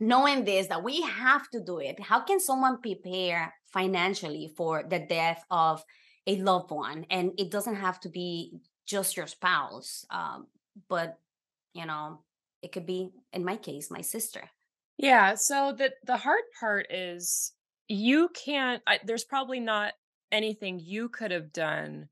knowing 0.00 0.44
this 0.44 0.66
that 0.68 0.82
we 0.82 1.02
have 1.02 1.48
to 1.50 1.60
do 1.60 1.78
it. 1.78 2.00
How 2.00 2.20
can 2.20 2.40
someone 2.40 2.80
prepare 2.80 3.54
financially 3.66 4.52
for 4.56 4.82
the 4.88 4.98
death 4.98 5.44
of 5.50 5.84
a 6.26 6.36
loved 6.36 6.70
one? 6.70 7.06
And 7.10 7.32
it 7.38 7.50
doesn't 7.50 7.76
have 7.76 8.00
to 8.00 8.08
be 8.08 8.60
just 8.90 9.16
your 9.16 9.28
spouse 9.28 10.04
um, 10.10 10.48
but 10.88 11.18
you 11.74 11.86
know 11.86 12.18
it 12.60 12.72
could 12.72 12.86
be 12.86 13.10
in 13.32 13.44
my 13.44 13.56
case 13.56 13.90
my 13.90 14.00
sister. 14.00 14.50
Yeah 14.98 15.34
so 15.34 15.72
the 15.76 15.92
the 16.04 16.16
hard 16.16 16.42
part 16.58 16.86
is 16.90 17.52
you 17.88 18.28
can't 18.34 18.82
I, 18.86 18.98
there's 19.04 19.24
probably 19.24 19.60
not 19.60 19.92
anything 20.32 20.80
you 20.80 21.08
could 21.08 21.30
have 21.30 21.52
done 21.52 22.08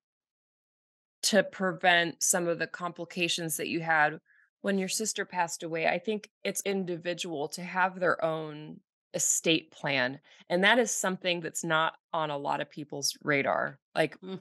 to 1.25 1.43
prevent 1.43 2.23
some 2.23 2.47
of 2.47 2.59
the 2.59 2.67
complications 2.67 3.57
that 3.57 3.69
you 3.69 3.81
had 3.81 4.21
when 4.63 4.79
your 4.79 4.89
sister 4.89 5.25
passed 5.25 5.63
away, 5.63 5.87
I 5.87 5.99
think 5.99 6.31
it's 6.45 6.63
individual 6.63 7.49
to 7.49 7.63
have 7.63 7.99
their 7.99 8.23
own 8.25 8.81
estate 9.15 9.71
plan. 9.71 10.21
And 10.49 10.65
that 10.65 10.79
is 10.79 10.91
something 10.91 11.41
that's 11.41 11.65
not 11.65 11.95
on 12.13 12.31
a 12.31 12.37
lot 12.37 12.61
of 12.61 12.71
people's 12.71 13.17
radar. 13.23 13.79
Like 13.95 14.21
mm. 14.21 14.41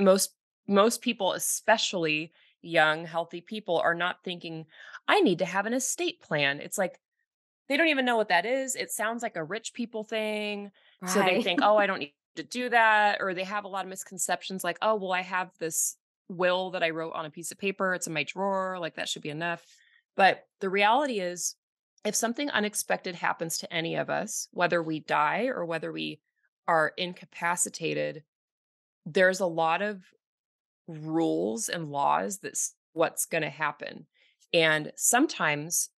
most 0.00 0.34
most 0.68 1.00
people, 1.00 1.32
especially 1.32 2.32
young, 2.62 3.06
healthy 3.06 3.40
people, 3.40 3.78
are 3.78 3.94
not 3.94 4.24
thinking, 4.24 4.66
I 5.06 5.20
need 5.20 5.38
to 5.38 5.44
have 5.44 5.66
an 5.66 5.74
estate 5.74 6.20
plan. 6.20 6.60
It's 6.60 6.78
like 6.78 6.98
they 7.68 7.76
don't 7.76 7.88
even 7.88 8.04
know 8.04 8.16
what 8.16 8.28
that 8.28 8.46
is. 8.46 8.76
It 8.76 8.90
sounds 8.90 9.22
like 9.22 9.36
a 9.36 9.44
rich 9.44 9.74
people 9.74 10.04
thing. 10.04 10.70
Right. 11.00 11.10
So 11.10 11.22
they 11.22 11.42
think, 11.42 11.60
oh, 11.62 11.76
I 11.76 11.86
don't 11.86 11.98
need 11.98 12.14
to 12.36 12.42
do 12.42 12.68
that. 12.70 13.18
Or 13.20 13.34
they 13.34 13.44
have 13.44 13.64
a 13.64 13.68
lot 13.68 13.84
of 13.84 13.90
misconceptions 13.90 14.64
like, 14.64 14.78
oh, 14.82 14.94
well, 14.94 15.12
I 15.12 15.22
have 15.22 15.50
this 15.58 15.96
will 16.28 16.70
that 16.72 16.82
I 16.82 16.90
wrote 16.90 17.14
on 17.14 17.26
a 17.26 17.30
piece 17.30 17.50
of 17.52 17.58
paper. 17.58 17.94
It's 17.94 18.06
in 18.06 18.12
my 18.12 18.24
drawer. 18.24 18.78
Like 18.80 18.96
that 18.96 19.08
should 19.08 19.22
be 19.22 19.30
enough. 19.30 19.62
But 20.16 20.44
the 20.60 20.70
reality 20.70 21.20
is, 21.20 21.54
if 22.04 22.14
something 22.14 22.50
unexpected 22.50 23.14
happens 23.16 23.58
to 23.58 23.72
any 23.72 23.96
of 23.96 24.10
us, 24.10 24.48
whether 24.52 24.82
we 24.82 25.00
die 25.00 25.50
or 25.52 25.64
whether 25.64 25.92
we 25.92 26.20
are 26.68 26.92
incapacitated, 26.96 28.22
there's 29.04 29.40
a 29.40 29.46
lot 29.46 29.82
of 29.82 30.02
rules 30.88 31.68
and 31.68 31.90
laws 31.90 32.38
that's 32.38 32.74
what's 32.92 33.26
going 33.26 33.42
to 33.42 33.50
happen. 33.50 34.06
And 34.52 34.92
sometimes 34.96 35.90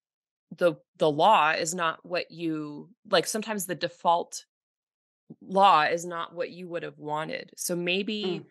the 0.56 0.76
the 0.96 1.10
law 1.10 1.50
is 1.50 1.74
not 1.74 1.98
what 2.02 2.30
you 2.30 2.88
like 3.10 3.26
sometimes 3.26 3.66
the 3.66 3.74
default 3.74 4.46
law 5.42 5.82
is 5.82 6.06
not 6.06 6.34
what 6.34 6.50
you 6.50 6.68
would 6.68 6.82
have 6.82 6.98
wanted. 6.98 7.52
So 7.56 7.76
maybe 7.76 8.42
mm 8.42 8.44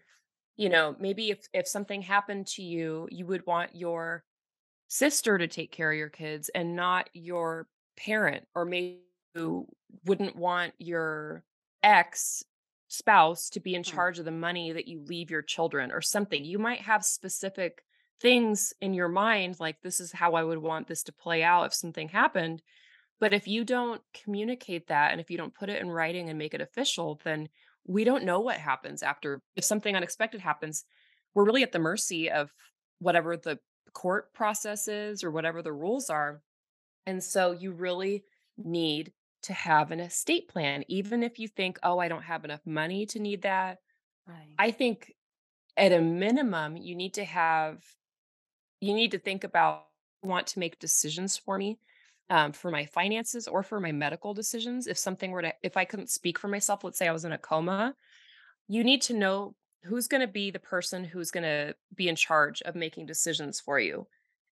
you 0.57 0.69
know 0.69 0.95
maybe 0.99 1.29
if 1.29 1.47
if 1.53 1.67
something 1.67 2.01
happened 2.01 2.47
to 2.47 2.63
you 2.63 3.07
you 3.11 3.25
would 3.25 3.45
want 3.45 3.75
your 3.75 4.23
sister 4.89 5.37
to 5.37 5.47
take 5.47 5.71
care 5.71 5.91
of 5.91 5.97
your 5.97 6.09
kids 6.09 6.49
and 6.53 6.75
not 6.75 7.09
your 7.13 7.67
parent 7.95 8.45
or 8.55 8.65
maybe 8.65 8.99
you 9.35 9.67
wouldn't 10.05 10.35
want 10.35 10.73
your 10.79 11.43
ex 11.83 12.43
spouse 12.89 13.49
to 13.49 13.59
be 13.59 13.75
in 13.75 13.83
hmm. 13.83 13.95
charge 13.95 14.19
of 14.19 14.25
the 14.25 14.31
money 14.31 14.71
that 14.71 14.87
you 14.87 15.03
leave 15.05 15.29
your 15.29 15.41
children 15.41 15.91
or 15.91 16.01
something 16.01 16.43
you 16.43 16.59
might 16.59 16.81
have 16.81 17.05
specific 17.05 17.83
things 18.19 18.73
in 18.81 18.93
your 18.93 19.09
mind 19.09 19.59
like 19.59 19.79
this 19.81 19.99
is 19.99 20.11
how 20.11 20.33
i 20.33 20.43
would 20.43 20.57
want 20.57 20.87
this 20.87 21.03
to 21.03 21.13
play 21.13 21.43
out 21.43 21.65
if 21.65 21.73
something 21.73 22.09
happened 22.09 22.61
but 23.19 23.33
if 23.33 23.47
you 23.47 23.63
don't 23.63 24.01
communicate 24.23 24.87
that 24.87 25.11
and 25.11 25.19
if 25.21 25.29
you 25.29 25.37
don't 25.37 25.53
put 25.53 25.69
it 25.69 25.81
in 25.81 25.89
writing 25.89 26.29
and 26.29 26.39
make 26.39 26.53
it 26.53 26.61
official 26.61 27.19
then 27.23 27.47
we 27.87 28.03
don't 28.03 28.25
know 28.25 28.41
what 28.41 28.57
happens 28.57 29.01
after 29.01 29.41
if 29.55 29.63
something 29.63 29.95
unexpected 29.95 30.41
happens 30.41 30.85
we're 31.33 31.45
really 31.45 31.63
at 31.63 31.71
the 31.71 31.79
mercy 31.79 32.29
of 32.29 32.53
whatever 32.99 33.37
the 33.37 33.57
court 33.93 34.33
process 34.33 34.87
is 34.87 35.23
or 35.23 35.31
whatever 35.31 35.61
the 35.61 35.73
rules 35.73 36.09
are 36.09 36.41
and 37.05 37.23
so 37.23 37.51
you 37.51 37.71
really 37.71 38.23
need 38.57 39.11
to 39.43 39.53
have 39.53 39.91
an 39.91 39.99
estate 39.99 40.47
plan 40.49 40.83
even 40.87 41.23
if 41.23 41.39
you 41.39 41.47
think 41.47 41.79
oh 41.83 41.97
i 41.97 42.07
don't 42.07 42.23
have 42.23 42.43
enough 42.43 42.61
money 42.65 43.05
to 43.05 43.19
need 43.19 43.41
that 43.41 43.77
right. 44.27 44.53
i 44.59 44.71
think 44.71 45.13
at 45.77 45.91
a 45.91 46.01
minimum 46.01 46.75
you 46.75 46.95
need 46.95 47.13
to 47.13 47.23
have 47.23 47.81
you 48.81 48.93
need 48.93 49.11
to 49.11 49.19
think 49.19 49.43
about 49.43 49.85
want 50.23 50.47
to 50.47 50.59
make 50.59 50.79
decisions 50.79 51.37
for 51.37 51.57
me 51.57 51.79
um, 52.29 52.51
for 52.51 52.71
my 52.71 52.85
finances 52.85 53.47
or 53.47 53.63
for 53.63 53.79
my 53.79 53.91
medical 53.91 54.33
decisions. 54.33 54.87
If 54.87 54.97
something 54.97 55.31
were 55.31 55.43
to, 55.43 55.53
if 55.63 55.77
I 55.77 55.85
couldn't 55.85 56.09
speak 56.09 56.37
for 56.37 56.47
myself, 56.47 56.83
let's 56.83 56.97
say 56.97 57.07
I 57.07 57.13
was 57.13 57.25
in 57.25 57.31
a 57.31 57.37
coma, 57.37 57.95
you 58.67 58.83
need 58.83 59.01
to 59.03 59.13
know 59.13 59.55
who's 59.83 60.07
going 60.07 60.21
to 60.21 60.27
be 60.27 60.51
the 60.51 60.59
person 60.59 61.03
who's 61.03 61.31
going 61.31 61.43
to 61.43 61.75
be 61.95 62.09
in 62.09 62.15
charge 62.15 62.61
of 62.63 62.75
making 62.75 63.05
decisions 63.05 63.59
for 63.59 63.79
you. 63.79 64.07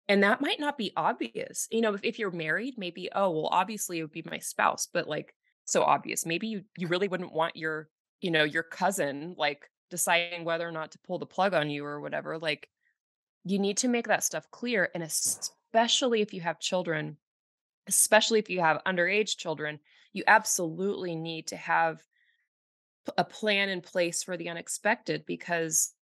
And 0.08 0.24
that 0.24 0.42
might 0.42 0.60
not 0.60 0.78
be 0.78 0.92
obvious. 0.98 1.68
You 1.70 1.82
know, 1.82 1.94
if, 1.94 2.02
if 2.04 2.18
you're 2.18 2.32
married, 2.32 2.76
maybe, 2.78 3.10
oh, 3.14 3.30
well, 3.30 3.50
obviously 3.52 4.00
it 4.00 4.02
would 4.02 4.12
be 4.12 4.24
my 4.26 4.40
spouse, 4.40 4.88
but 4.92 5.08
like 5.08 5.36
so 5.66 5.84
obvious. 5.84 6.26
Maybe 6.26 6.48
you 6.48 6.64
you 6.78 6.88
really 6.88 7.08
wouldn't 7.08 7.34
want 7.34 7.56
your, 7.56 7.90
you 8.22 8.32
know, 8.32 8.44
your 8.44 8.64
cousin 8.64 9.36
like 9.38 9.70
deciding 9.92 10.46
whether 10.46 10.68
or 10.68 10.72
not 10.72 10.92
to 10.92 11.00
pull 11.06 11.20
the 11.20 11.28
plug 11.28 11.54
on 11.54 11.70
you 11.70 11.86
or 11.86 12.02
whatever. 12.02 12.40
Like 12.40 12.68
you 13.46 13.60
need 13.60 13.78
to 13.78 13.88
make 13.88 14.08
that 14.08 14.24
stuff 14.24 14.50
clear. 14.50 14.90
And 14.96 15.04
especially 15.04 16.22
if 16.22 16.34
you 16.34 16.42
have 16.42 16.60
children, 16.60 17.18
especially 17.90 18.40
if 18.40 18.50
you 18.50 18.62
have 18.62 18.82
underage 18.86 19.36
children, 19.36 19.80
you 20.14 20.24
absolutely 20.28 21.16
need 21.16 21.48
to 21.48 21.58
have 21.58 22.02
a 23.18 23.24
plan 23.24 23.70
in 23.70 23.82
place 23.82 24.24
for 24.24 24.38
the 24.38 24.50
unexpected 24.50 25.26
because 25.26 25.94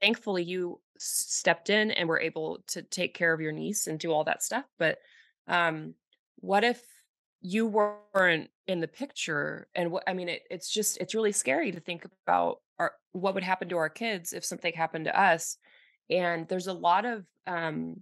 thankfully 0.00 0.42
you 0.42 0.80
stepped 0.98 1.70
in 1.70 1.90
and 1.90 2.08
were 2.08 2.20
able 2.20 2.64
to 2.66 2.82
take 2.82 3.14
care 3.14 3.32
of 3.32 3.40
your 3.40 3.52
niece 3.52 3.86
and 3.86 3.98
do 3.98 4.12
all 4.12 4.24
that 4.24 4.42
stuff 4.42 4.64
but 4.78 4.98
um 5.48 5.94
what 6.36 6.64
if 6.64 6.80
you 7.40 7.66
weren't 7.66 8.48
in 8.66 8.80
the 8.80 8.88
picture? 8.88 9.68
And 9.74 9.90
what 9.90 10.04
i 10.06 10.14
mean 10.14 10.28
it, 10.28 10.42
it's 10.50 10.70
just 10.70 10.96
it's 10.98 11.14
really 11.14 11.32
scary 11.32 11.70
to 11.72 11.80
think 11.80 12.06
about 12.26 12.60
our 12.78 12.92
what 13.12 13.34
would 13.34 13.44
happen 13.44 13.68
to 13.68 13.76
our 13.76 13.90
kids 13.90 14.32
if 14.32 14.44
something 14.44 14.72
happened 14.72 15.04
to 15.04 15.20
us 15.20 15.58
and 16.10 16.48
there's 16.48 16.66
a 16.66 16.72
lot 16.72 17.04
of 17.04 17.26
um 17.46 18.00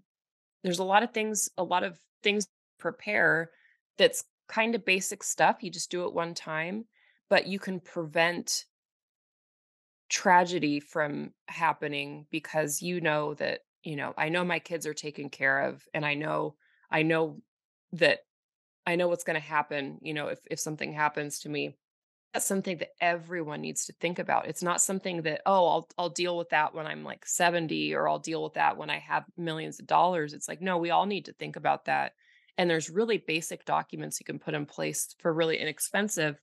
there's 0.63 0.79
a 0.79 0.85
lot 0.85 1.03
of 1.03 1.13
things 1.13 1.51
a 1.59 1.65
lot 1.65 1.83
of 1.83 1.99
things 2.23 2.47
prepare 2.83 3.51
that's 3.97 4.25
kind 4.49 4.75
of 4.75 4.85
basic 4.85 5.23
stuff. 5.23 5.63
You 5.63 5.71
just 5.71 5.91
do 5.91 6.05
it 6.05 6.13
one 6.13 6.35
time, 6.35 6.85
but 7.31 7.47
you 7.47 7.59
can 7.59 7.81
prevent 7.81 8.65
tragedy 10.11 10.81
from 10.81 11.33
happening 11.49 12.27
because 12.31 12.83
you 12.83 13.01
know 13.01 13.35
that, 13.35 13.61
you 13.83 13.97
know, 13.97 14.13
I 14.19 14.29
know 14.29 14.45
my 14.45 14.59
kids 14.59 14.87
are 14.87 14.95
taken 14.95 15.31
care 15.31 15.61
of 15.61 15.83
and 15.95 16.05
I 16.05 16.15
know 16.15 16.57
I 16.91 17.03
know 17.03 17.41
that 17.93 18.21
I 18.87 18.97
know 18.97 19.09
what's 19.09 19.25
going 19.25 19.41
to 19.41 19.47
happen, 19.47 19.99
you 20.03 20.13
know, 20.13 20.27
if 20.27 20.41
if 20.51 20.61
something 20.61 20.93
happens 20.93 21.41
to 21.41 21.49
me. 21.49 21.77
That's 22.35 22.47
something 22.47 22.79
that 22.79 22.93
everyone 22.99 23.61
needs 23.61 23.85
to 23.87 23.93
think 24.01 24.19
about. 24.19 24.49
It's 24.49 24.63
not 24.63 24.81
something 24.81 25.21
that, 25.23 25.43
oh, 25.45 25.67
I'll 25.69 25.89
I'll 25.99 26.09
deal 26.11 26.37
with 26.39 26.49
that 26.51 26.75
when 26.75 26.87
I'm 26.87 27.05
like 27.05 27.27
70 27.27 27.95
or 27.95 28.09
I'll 28.09 28.19
deal 28.19 28.43
with 28.43 28.55
that 28.55 28.77
when 28.79 28.89
I 28.91 28.99
have 28.99 29.25
millions 29.37 29.79
of 29.81 29.87
dollars. 29.87 30.33
It's 30.33 30.49
like, 30.49 30.63
no, 30.63 30.79
we 30.79 30.91
all 30.91 31.07
need 31.07 31.27
to 31.27 31.35
think 31.35 31.57
about 31.57 31.85
that 31.87 32.13
and 32.59 32.69
there's 32.69 32.91
really 32.91 33.19
basic 33.19 33.65
documents 33.65 34.21
you 34.21 34.25
can 34.25 34.39
put 34.39 34.55
in 34.55 34.67
place 34.67 35.15
for 35.19 35.33
really 35.33 35.59
inexpensive 35.59 36.41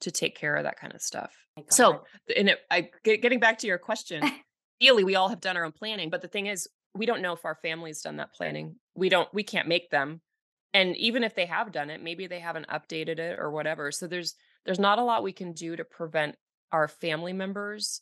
to 0.00 0.10
take 0.10 0.36
care 0.36 0.56
of 0.56 0.64
that 0.64 0.78
kind 0.78 0.94
of 0.94 1.00
stuff. 1.00 1.32
So, 1.68 2.02
and 2.36 2.48
it, 2.48 2.58
I 2.70 2.90
getting 3.04 3.38
back 3.38 3.58
to 3.58 3.66
your 3.66 3.78
question, 3.78 4.22
ideally 4.82 5.04
we 5.04 5.16
all 5.16 5.28
have 5.28 5.40
done 5.40 5.56
our 5.56 5.64
own 5.64 5.72
planning, 5.72 6.10
but 6.10 6.22
the 6.22 6.28
thing 6.28 6.46
is 6.46 6.68
we 6.94 7.06
don't 7.06 7.22
know 7.22 7.32
if 7.32 7.44
our 7.44 7.54
family's 7.54 8.02
done 8.02 8.16
that 8.16 8.34
planning. 8.34 8.76
We 8.94 9.08
don't 9.08 9.32
we 9.32 9.42
can't 9.42 9.68
make 9.68 9.90
them. 9.90 10.20
And 10.74 10.96
even 10.96 11.22
if 11.22 11.34
they 11.34 11.46
have 11.46 11.72
done 11.72 11.90
it, 11.90 12.02
maybe 12.02 12.26
they 12.26 12.40
haven't 12.40 12.68
updated 12.68 13.18
it 13.18 13.38
or 13.38 13.50
whatever. 13.50 13.92
So 13.92 14.06
there's 14.06 14.34
there's 14.64 14.80
not 14.80 14.98
a 14.98 15.04
lot 15.04 15.22
we 15.22 15.32
can 15.32 15.52
do 15.52 15.76
to 15.76 15.84
prevent 15.84 16.36
our 16.72 16.88
family 16.88 17.32
members 17.32 18.00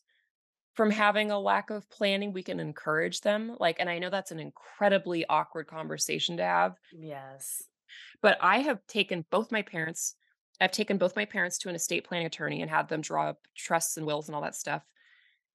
from 0.81 0.91
having 0.91 1.31
a 1.31 1.39
lack 1.39 1.69
of 1.69 1.87
planning. 1.91 2.33
We 2.33 2.43
can 2.43 2.59
encourage 2.59 3.21
them. 3.21 3.55
Like 3.61 3.77
and 3.81 3.91
I 3.91 3.99
know 3.99 4.09
that's 4.09 4.31
an 4.31 4.41
incredibly 4.41 5.27
awkward 5.27 5.67
conversation 5.67 6.39
to 6.39 6.43
have. 6.43 6.77
Yes. 6.91 7.65
But 8.23 8.39
I 8.41 8.61
have 8.61 8.79
taken 8.87 9.27
both 9.31 9.53
my 9.53 9.61
parents 9.61 10.15
I've 10.59 10.71
taken 10.71 10.97
both 10.97 11.17
my 11.17 11.27
parents 11.27 11.59
to 11.59 11.69
an 11.69 11.75
estate 11.75 12.05
planning 12.05 12.27
attorney 12.27 12.63
and 12.63 12.71
had 12.71 12.89
them 12.89 13.03
draw 13.03 13.29
up 13.29 13.41
trusts 13.55 13.99
and 13.99 14.07
wills 14.07 14.29
and 14.29 14.35
all 14.35 14.41
that 14.41 14.55
stuff. 14.55 14.83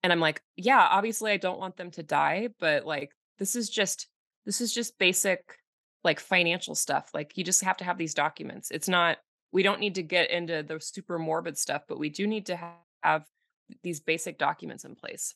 And 0.03 0.13
I'm 0.13 0.19
like, 0.19 0.43
yeah, 0.57 0.87
obviously 0.91 1.31
I 1.31 1.37
don't 1.37 1.59
want 1.59 1.75
them 1.75 1.89
to 1.91 2.03
die, 2.03 2.49
but 2.59 2.85
like 2.85 3.09
this 3.39 3.55
is 3.55 3.67
just 3.67 4.07
this 4.45 4.61
is 4.61 4.71
just 4.75 4.99
basic 4.99 5.39
like 6.03 6.19
financial 6.19 6.75
stuff. 6.75 7.09
Like 7.15 7.35
you 7.35 7.43
just 7.43 7.63
have 7.63 7.77
to 7.77 7.83
have 7.83 7.97
these 7.97 8.13
documents. 8.13 8.69
It's 8.69 8.87
not 8.87 9.17
we 9.51 9.63
don't 9.63 9.79
need 9.79 9.95
to 9.95 10.03
get 10.03 10.29
into 10.29 10.61
the 10.61 10.79
super 10.79 11.17
morbid 11.17 11.57
stuff, 11.57 11.81
but 11.87 11.97
we 11.97 12.11
do 12.11 12.27
need 12.27 12.45
to 12.45 12.59
have 13.01 13.25
these 13.83 13.99
basic 13.99 14.37
documents 14.37 14.85
in 14.85 14.95
place. 14.95 15.35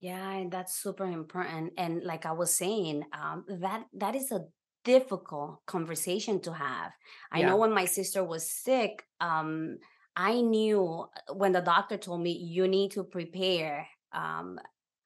Yeah, 0.00 0.30
and 0.32 0.52
that's 0.52 0.74
super 0.74 1.04
important. 1.04 1.72
And 1.78 2.02
like 2.02 2.26
I 2.26 2.32
was 2.32 2.54
saying, 2.54 3.04
um, 3.12 3.44
that 3.48 3.86
that 3.94 4.14
is 4.14 4.30
a 4.32 4.46
difficult 4.84 5.64
conversation 5.66 6.40
to 6.42 6.52
have. 6.52 6.92
I 7.32 7.40
Yeah. 7.40 7.42
know 7.42 7.56
when 7.56 7.72
my 7.72 7.86
sister 7.86 8.22
was 8.22 8.50
sick, 8.50 9.04
um, 9.20 9.78
I 10.14 10.40
knew 10.42 11.08
uh, 11.28 11.34
when 11.34 11.52
the 11.52 11.62
doctor 11.62 11.96
told 11.96 12.20
me 12.22 12.32
you 12.32 12.68
need 12.68 12.90
to 12.92 13.04
prepare. 13.04 13.88
Um, 14.12 14.60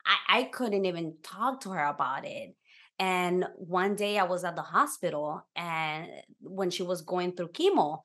I, 0.05 0.17
I 0.41 0.43
couldn't 0.45 0.85
even 0.87 1.19
talk 1.23 1.61
to 1.63 1.71
her 1.71 1.85
about 1.85 2.25
it. 2.25 2.57
And 2.99 3.47
one 3.55 3.95
day 3.95 4.19
I 4.19 4.25
was 4.25 4.43
at 4.43 4.57
the 4.57 4.63
hospital 4.63 5.47
and 5.55 6.11
when 6.41 6.71
she 6.71 6.83
was 6.83 7.03
going 7.03 7.37
through 7.37 7.49
chemo, 7.53 8.01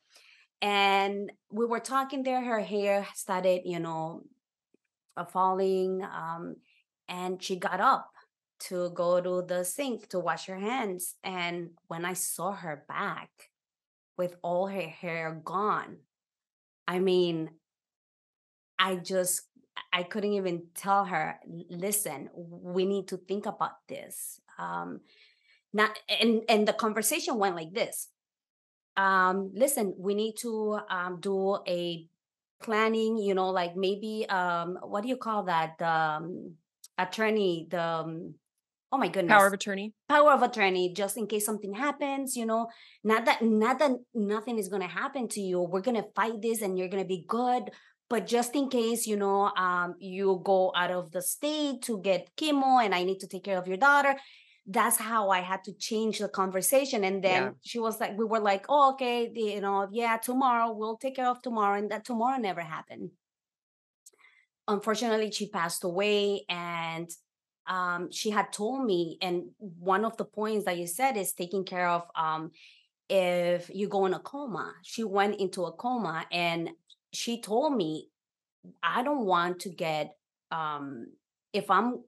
and 0.64 1.30
we 1.52 1.66
were 1.66 1.82
talking 1.82 2.24
there, 2.24 2.42
her 2.42 2.62
hair 2.62 3.06
started, 3.16 3.64
you 3.66 3.80
know, 3.80 4.24
falling. 5.30 6.02
Um, 6.04 6.56
and 7.10 7.44
she 7.44 7.58
got 7.58 7.82
up 7.82 8.10
to 8.62 8.90
go 8.92 9.20
to 9.20 9.46
the 9.46 9.66
sink 9.66 10.08
to 10.10 10.20
wash 10.20 10.46
her 10.46 10.58
hands. 10.58 11.16
And 11.22 11.72
when 11.88 12.06
I 12.06 12.14
saw 12.14 12.54
her 12.54 12.86
back 12.88 13.30
with 14.18 14.38
all 14.42 14.68
her 14.68 14.88
hair 14.88 15.42
gone, 15.44 15.98
I 16.88 17.00
mean, 17.00 17.50
I 18.80 18.96
just 18.96 19.42
I 19.92 20.04
couldn't 20.04 20.34
even 20.34 20.68
tell 20.76 21.04
her, 21.04 21.40
listen, 21.70 22.30
we 22.36 22.86
need 22.86 23.10
to 23.10 23.18
think 23.18 23.48
about 23.48 23.86
this. 23.90 24.40
Um, 24.58 25.02
not 25.74 26.00
and 26.08 26.44
and 26.48 26.66
the 26.66 26.74
conversation 26.74 27.38
went 27.38 27.58
like 27.58 27.74
this. 27.74 28.08
Um, 28.98 29.52
listen, 29.54 29.96
we 29.98 30.14
need 30.16 30.36
to 30.42 30.80
um 30.90 31.20
do 31.20 31.58
a 31.68 32.08
planning, 32.62 33.18
you 33.18 33.34
know, 33.34 33.50
like 33.50 33.76
maybe 33.76 34.26
um 34.30 34.78
what 34.82 35.04
do 35.04 35.10
you 35.10 35.18
call 35.18 35.44
that? 35.44 35.82
Um, 35.82 36.56
attorney, 36.98 37.68
the 37.70 37.82
um, 37.82 38.36
oh 38.92 38.98
my 38.98 39.08
goodness 39.08 39.34
Power 39.34 39.48
of 39.48 39.54
attorney. 39.54 39.92
power 40.08 40.32
of 40.32 40.44
attorney 40.44 40.94
just 40.94 41.18
in 41.18 41.26
case 41.26 41.44
something 41.44 41.74
happens 41.74 42.36
you 42.38 42.46
know 42.46 42.68
not 43.04 43.26
that 43.26 43.42
not 43.42 43.80
that 43.80 43.92
nothing 44.14 44.60
is 44.60 44.70
going 44.70 44.84
to 44.84 44.88
happen 44.88 45.28
to 45.28 45.42
you 45.42 45.60
we're 45.60 45.82
going 45.82 45.98
to 45.98 46.06
fight 46.16 46.40
this 46.44 46.62
and 46.62 46.78
you're 46.78 46.88
going 46.88 47.02
to 47.02 47.08
be 47.08 47.26
good 47.28 47.72
but 48.08 48.28
just 48.28 48.56
in 48.56 48.70
case 48.70 49.08
you 49.08 49.18
know 49.18 49.46
um 49.58 49.96
you 49.98 50.40
go 50.46 50.72
out 50.76 50.92
of 50.92 51.12
the 51.12 51.24
state 51.24 51.82
to 51.82 52.00
get 52.02 52.30
chemo 52.38 52.86
and 52.86 52.94
i 52.94 53.04
need 53.04 53.20
to 53.20 53.28
take 53.28 53.44
care 53.44 53.58
of 53.58 53.68
your 53.68 53.78
daughter 53.78 54.16
that's 54.66 54.98
how 54.98 55.30
i 55.30 55.40
had 55.42 55.64
to 55.64 55.74
change 55.74 56.20
the 56.20 56.30
conversation 56.30 57.04
and 57.04 57.24
Yeah. 57.24 57.52
then 57.52 57.56
she 57.62 57.80
was 57.80 58.00
like 58.00 58.18
we 58.18 58.26
were 58.26 58.40
like 58.40 58.66
oh 58.70 58.94
okay 58.94 59.30
you 59.36 59.60
know 59.62 59.88
yeah 59.92 60.18
tomorrow 60.18 60.72
we'll 60.72 60.98
take 60.98 61.16
care 61.16 61.28
of 61.28 61.42
tomorrow 61.42 61.78
and 61.78 61.92
that 61.92 62.06
tomorrow 62.06 62.38
never 62.40 62.62
happened 62.62 63.12
unfortunately 64.68 65.32
she 65.32 65.50
passed 65.50 65.84
away 65.84 66.46
and 66.50 67.10
um 67.68 68.12
she 68.12 68.30
had 68.30 68.52
told 68.52 68.86
me 68.86 69.18
and 69.22 69.50
one 69.60 70.06
of 70.06 70.16
the 70.18 70.26
points 70.26 70.66
that 70.66 70.78
you 70.78 70.88
said 70.88 71.18
is 71.18 71.34
taking 71.34 71.64
care 71.66 71.88
of 71.88 72.04
um 72.16 72.52
if 73.10 73.70
you 73.74 73.88
go 73.88 74.06
in 74.06 74.14
a 74.14 74.20
coma 74.20 74.74
she 74.84 75.04
went 75.04 75.40
into 75.40 75.66
a 75.66 75.72
coma 75.74 76.26
and 76.32 76.70
she 77.14 77.42
told 77.42 77.76
me 77.76 78.10
i 78.84 79.04
don't 79.04 79.26
want 79.26 79.60
to 79.62 79.70
get 79.70 80.16
um 80.52 81.08
if 81.54 81.70
i'm 81.72 82.04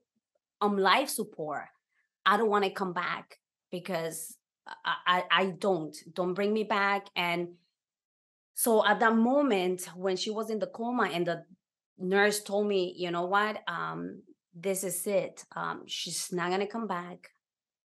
on 0.60 0.76
life 0.78 1.08
support 1.08 1.66
i 2.26 2.36
don't 2.36 2.50
want 2.50 2.64
to 2.64 2.70
come 2.70 2.92
back 2.92 3.38
because 3.70 4.36
I, 4.84 4.94
I 5.06 5.24
i 5.30 5.46
don't 5.46 5.96
don't 6.12 6.34
bring 6.34 6.52
me 6.52 6.64
back 6.64 7.06
and 7.16 7.48
so 8.54 8.84
at 8.84 9.00
that 9.00 9.14
moment 9.14 9.88
when 9.94 10.16
she 10.16 10.30
was 10.30 10.50
in 10.50 10.58
the 10.58 10.66
coma 10.66 11.10
and 11.12 11.26
the 11.26 11.44
nurse 11.98 12.42
told 12.42 12.66
me 12.66 12.94
you 12.96 13.10
know 13.10 13.26
what? 13.26 13.62
Um 13.68 14.22
this 14.54 14.82
is 14.84 15.06
it. 15.06 15.44
Um 15.54 15.82
she's 15.86 16.32
not 16.32 16.50
gonna 16.50 16.66
come 16.66 16.86
back. 16.86 17.30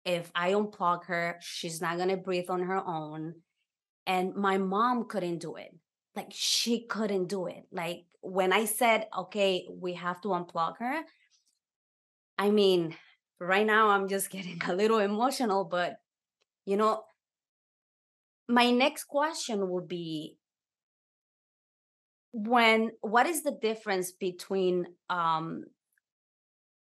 If 0.05 0.31
i 0.33 0.51
unplug 0.51 1.05
her 1.05 1.37
she's 1.41 1.81
not 1.81 1.97
gonna 1.97 2.17
breathe 2.17 2.49
on 2.49 2.63
her 2.63 2.81
own 2.85 3.35
and 4.07 4.33
my 4.35 4.57
mom 4.57 5.05
couldn't 5.07 5.39
do 5.39 5.55
it. 5.55 5.75
Like 6.15 6.31
she 6.31 6.85
couldn't 6.87 7.27
do 7.27 7.47
it. 7.47 7.63
Like 7.71 8.05
when 8.21 8.53
i 8.53 8.65
said 8.65 9.07
okay 9.17 9.65
we 9.67 9.93
have 9.93 10.21
to 10.21 10.27
unplug 10.27 10.77
her 10.77 11.01
i 12.37 12.51
mean 12.51 12.95
right 13.41 13.65
now 13.65 13.89
i'm 13.89 14.07
just 14.07 14.29
getting 14.29 14.61
a 14.67 14.73
little 14.73 14.99
emotional 14.99 15.65
but 15.65 15.95
you 16.65 16.77
know 16.77 17.03
my 18.47 18.69
next 18.69 19.05
question 19.05 19.69
would 19.69 19.87
be 19.87 20.37
when 22.33 22.91
what 23.01 23.25
is 23.27 23.43
the 23.43 23.57
difference 23.61 24.11
between 24.11 24.85
um 25.09 25.63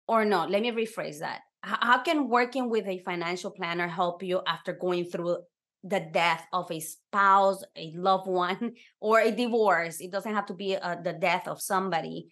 or 0.07 0.25
no 0.25 0.47
let 0.47 0.63
me 0.63 0.71
rephrase 0.71 1.21
that. 1.21 1.41
How 1.63 2.03
can 2.03 2.29
working 2.29 2.69
with 2.69 2.87
a 2.87 2.99
financial 2.99 3.51
planner 3.51 3.89
help 3.89 4.23
you 4.23 4.43
after 4.47 4.75
going 4.75 5.07
through 5.07 5.39
the 5.83 6.01
death 6.13 6.47
of 6.53 6.71
a 6.71 6.79
spouse 6.81 7.63
a 7.77 7.93
loved 7.97 8.27
one 8.49 8.75
or 9.01 9.21
a 9.21 9.31
divorce? 9.31 10.01
It 10.01 10.11
doesn't 10.11 10.35
have 10.35 10.47
to 10.47 10.55
be 10.55 10.77
uh, 10.77 10.97
the 11.03 11.15
death 11.15 11.49
of 11.49 11.61
somebody 11.61 12.29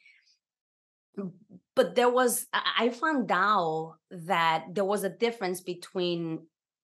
but 1.75 1.95
there 1.95 2.09
was 2.09 2.47
i 2.53 2.89
found 2.89 3.31
out 3.31 3.97
that 4.11 4.65
there 4.73 4.85
was 4.85 5.05
a 5.05 5.11
difference 5.11 5.61
between 5.61 6.41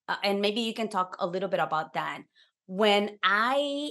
uh, 0.09 0.17
and 0.25 0.41
maybe 0.41 0.63
you 0.63 0.75
can 0.75 0.89
talk 0.89 1.17
a 1.19 1.27
little 1.27 1.49
bit 1.49 1.61
about 1.61 1.93
that. 1.95 2.23
When 2.67 3.19
i 3.23 3.91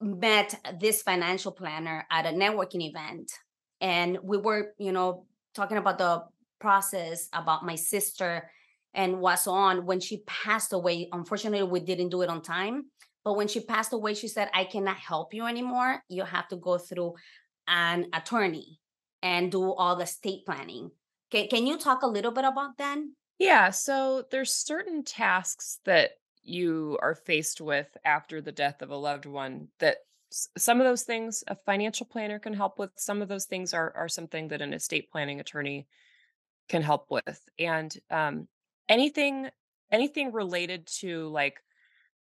met 0.00 0.54
this 0.80 1.02
financial 1.02 1.52
planner 1.52 2.06
at 2.10 2.26
a 2.26 2.30
networking 2.30 2.86
event 2.86 3.32
and 3.80 4.18
we 4.22 4.36
were 4.36 4.74
you 4.78 4.92
know 4.92 5.26
talking 5.54 5.78
about 5.78 5.98
the 5.98 6.22
process 6.60 7.28
about 7.32 7.64
my 7.64 7.74
sister 7.74 8.50
and 8.92 9.20
what's 9.20 9.46
on 9.46 9.86
when 9.86 10.00
she 10.00 10.22
passed 10.26 10.72
away 10.72 11.08
unfortunately 11.12 11.62
we 11.62 11.80
didn't 11.80 12.10
do 12.10 12.22
it 12.22 12.28
on 12.28 12.42
time 12.42 12.84
but 13.24 13.34
when 13.34 13.48
she 13.48 13.60
passed 13.60 13.92
away 13.92 14.12
she 14.14 14.28
said 14.28 14.50
i 14.52 14.64
cannot 14.64 14.96
help 14.96 15.32
you 15.32 15.46
anymore. 15.46 16.02
You 16.08 16.24
have 16.24 16.48
to 16.48 16.56
go 16.56 16.76
through 16.76 17.14
an 17.66 18.06
attorney 18.12 18.80
and 19.24 19.52
do 19.52 19.72
all 19.74 19.96
the 19.96 20.04
estate 20.04 20.46
planning 20.46 20.92
can, 21.32 21.48
can 21.48 21.66
you 21.66 21.78
talk 21.78 22.02
a 22.04 22.08
little 22.08 22.32
bit 22.32 22.46
about 22.46 22.78
that 22.78 23.00
Yeah, 23.38 23.70
so 23.70 24.22
there's 24.30 24.54
certain 24.54 25.02
tasks 25.02 25.80
that 25.84 26.12
you 26.42 26.98
are 27.02 27.14
faced 27.14 27.60
with 27.60 27.96
after 28.04 28.40
the 28.40 28.52
death 28.52 28.82
of 28.82 28.90
a 28.90 28.96
loved 28.96 29.26
one 29.26 29.68
that 29.78 29.98
some 30.30 30.80
of 30.80 30.84
those 30.84 31.02
things 31.04 31.44
a 31.46 31.54
financial 31.54 32.06
planner 32.06 32.38
can 32.38 32.54
help 32.54 32.78
with. 32.78 32.90
Some 32.96 33.22
of 33.22 33.28
those 33.28 33.46
things 33.46 33.72
are 33.72 33.92
are 33.96 34.08
something 34.08 34.48
that 34.48 34.62
an 34.62 34.72
estate 34.74 35.10
planning 35.10 35.40
attorney 35.40 35.88
can 36.68 36.82
help 36.82 37.10
with. 37.10 37.48
And 37.58 37.96
um 38.10 38.48
anything 38.88 39.50
anything 39.92 40.32
related 40.32 40.86
to 41.00 41.28
like 41.28 41.62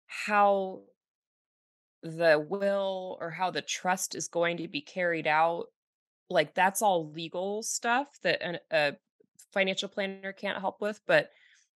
how 0.06 0.84
the 2.02 2.44
will 2.48 3.16
or 3.20 3.30
how 3.30 3.50
the 3.50 3.62
trust 3.62 4.14
is 4.14 4.28
going 4.28 4.56
to 4.58 4.68
be 4.68 4.80
carried 4.80 5.26
out, 5.26 5.66
like 6.32 6.54
that's 6.54 6.82
all 6.82 7.10
legal 7.10 7.62
stuff 7.62 8.08
that 8.22 8.42
an, 8.42 8.58
a 8.70 8.94
financial 9.52 9.88
planner 9.88 10.32
can't 10.32 10.58
help 10.58 10.80
with. 10.80 11.00
But 11.06 11.30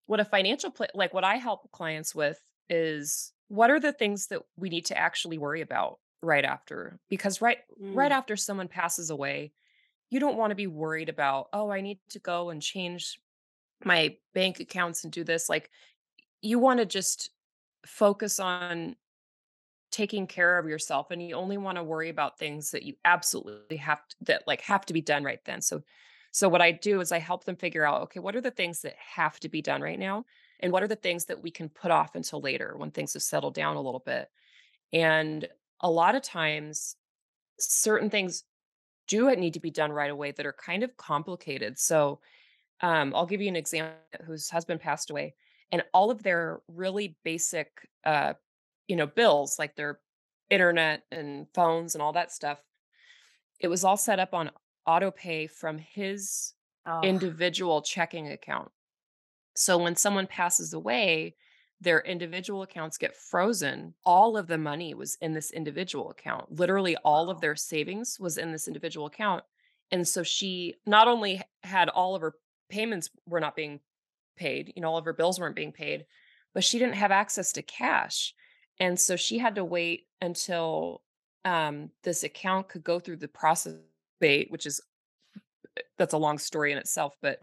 what 0.06 0.20
a 0.20 0.24
financial 0.24 0.70
plan, 0.70 0.90
like 0.94 1.14
what 1.14 1.24
I 1.24 1.36
help 1.36 1.70
clients 1.72 2.14
with 2.14 2.40
is 2.68 3.32
what 3.48 3.70
are 3.70 3.80
the 3.80 3.92
things 3.92 4.28
that 4.28 4.42
we 4.56 4.68
need 4.68 4.86
to 4.86 4.98
actually 4.98 5.38
worry 5.38 5.60
about 5.60 5.98
right 6.22 6.44
after? 6.44 6.98
Because 7.08 7.40
right 7.40 7.58
right 7.92 8.12
Mm, 8.12 8.12
after 8.12 8.36
someone 8.36 8.68
passes 8.68 9.10
away, 9.10 9.52
you 10.10 10.20
don't 10.20 10.36
want 10.36 10.50
to 10.50 10.56
be 10.56 10.66
worried 10.66 11.08
about, 11.08 11.48
oh, 11.52 11.70
I 11.70 11.80
need 11.80 11.98
to 12.10 12.18
go 12.18 12.50
and 12.50 12.62
change 12.62 13.20
my 13.84 14.16
bank 14.34 14.60
accounts 14.60 15.04
and 15.04 15.12
do 15.12 15.24
this. 15.24 15.48
Like 15.48 15.70
you 16.42 16.58
want 16.58 16.80
to 16.80 16.86
just 16.86 17.30
focus 17.86 18.40
on 18.40 18.96
taking 19.96 20.26
care 20.26 20.58
of 20.58 20.68
yourself 20.68 21.10
and 21.10 21.20
you 21.22 21.34
only 21.34 21.58
want 21.58 21.76
to 21.76 21.84
worry 21.92 22.10
about 22.10 22.38
things 22.38 22.70
that 22.70 22.82
you 22.82 22.94
absolutely 23.04 23.78
have 23.78 24.06
to, 24.08 24.16
that 24.28 24.42
like 24.46 24.60
have 24.62 24.84
to 24.86 24.92
be 24.92 25.02
done 25.02 25.24
right 25.24 25.44
then 25.44 25.60
so 25.62 25.82
So 26.32 26.50
what 26.50 26.60
I 26.60 26.72
do 26.72 27.00
is 27.00 27.12
I 27.12 27.18
help 27.18 27.44
them 27.44 27.56
figure 27.56 27.86
out, 27.88 28.02
okay, 28.02 28.20
what 28.20 28.36
are 28.36 28.42
the 28.42 28.56
things 28.60 28.82
that 28.82 28.96
have 29.16 29.40
to 29.40 29.48
be 29.48 29.62
done 29.62 29.80
right 29.80 29.98
now? 29.98 30.24
And 30.60 30.70
what 30.72 30.82
are 30.82 30.88
the 30.88 31.02
things 31.06 31.24
that 31.26 31.42
we 31.42 31.50
can 31.50 31.68
put 31.70 31.90
off 31.90 32.14
until 32.14 32.40
later 32.42 32.74
when 32.76 32.90
things 32.90 33.14
have 33.14 33.22
settled 33.22 33.54
down 33.54 33.76
a 33.76 33.80
little 33.80 34.04
bit? 34.04 34.28
And 34.92 35.48
a 35.80 35.90
lot 35.90 36.14
of 36.14 36.22
times, 36.22 36.96
certain 37.58 38.10
things 38.10 38.44
do 39.08 39.34
need 39.36 39.54
to 39.54 39.60
be 39.60 39.70
done 39.70 39.92
right 39.92 40.10
away 40.10 40.32
that 40.32 40.46
are 40.46 40.56
kind 40.70 40.82
of 40.82 40.96
complicated. 40.96 41.78
So 41.78 42.20
um, 42.80 43.14
I'll 43.14 43.30
give 43.32 43.40
you 43.40 43.48
an 43.48 43.56
example 43.56 43.96
whose 44.26 44.50
husband 44.50 44.80
passed 44.80 45.10
away, 45.10 45.34
and 45.72 45.82
all 45.92 46.10
of 46.10 46.22
their 46.22 46.60
really 46.68 47.16
basic, 47.24 47.68
uh, 48.04 48.34
you 48.88 48.96
know, 48.96 49.06
bills 49.06 49.58
like 49.58 49.76
their 49.76 50.00
internet 50.50 51.04
and 51.10 51.46
phones 51.54 51.94
and 51.94 52.02
all 52.02 52.12
that 52.12 52.32
stuff, 52.32 52.60
it 53.60 53.68
was 53.68 53.84
all 53.84 53.96
set 53.96 54.18
up 54.18 54.34
on 54.34 54.50
auto 54.86 55.10
pay 55.10 55.46
from 55.46 55.78
his 55.78 56.54
Oh, 56.86 57.00
individual 57.02 57.82
checking 57.82 58.28
account. 58.28 58.70
So 59.56 59.76
when 59.76 59.96
someone 59.96 60.28
passes 60.28 60.72
away, 60.72 61.34
their 61.80 62.00
individual 62.00 62.62
accounts 62.62 62.96
get 62.96 63.16
frozen. 63.16 63.94
All 64.04 64.36
of 64.36 64.46
the 64.46 64.56
money 64.56 64.94
was 64.94 65.16
in 65.20 65.32
this 65.34 65.50
individual 65.50 66.10
account. 66.10 66.52
Literally, 66.52 66.96
all 66.98 67.28
of 67.28 67.40
their 67.40 67.56
savings 67.56 68.20
was 68.20 68.38
in 68.38 68.52
this 68.52 68.68
individual 68.68 69.06
account. 69.06 69.42
And 69.90 70.06
so 70.06 70.22
she 70.22 70.76
not 70.86 71.08
only 71.08 71.42
had 71.64 71.88
all 71.88 72.14
of 72.14 72.22
her 72.22 72.34
payments 72.68 73.10
were 73.26 73.40
not 73.40 73.56
being 73.56 73.80
paid, 74.36 74.72
you 74.76 74.80
know, 74.80 74.90
all 74.90 74.98
of 74.98 75.04
her 75.06 75.12
bills 75.12 75.40
weren't 75.40 75.56
being 75.56 75.72
paid, 75.72 76.06
but 76.54 76.62
she 76.62 76.78
didn't 76.78 76.94
have 76.94 77.10
access 77.10 77.52
to 77.52 77.62
cash. 77.62 78.32
And 78.78 78.98
so 78.98 79.16
she 79.16 79.38
had 79.38 79.54
to 79.56 79.64
wait 79.64 80.06
until 80.20 81.02
um, 81.44 81.90
this 82.02 82.24
account 82.24 82.68
could 82.68 82.84
go 82.84 82.98
through 82.98 83.16
the 83.16 83.28
process, 83.28 83.74
probate, 84.20 84.50
which 84.50 84.66
is 84.66 84.80
that's 85.98 86.14
a 86.14 86.18
long 86.18 86.38
story 86.38 86.72
in 86.72 86.78
itself, 86.78 87.14
but 87.22 87.38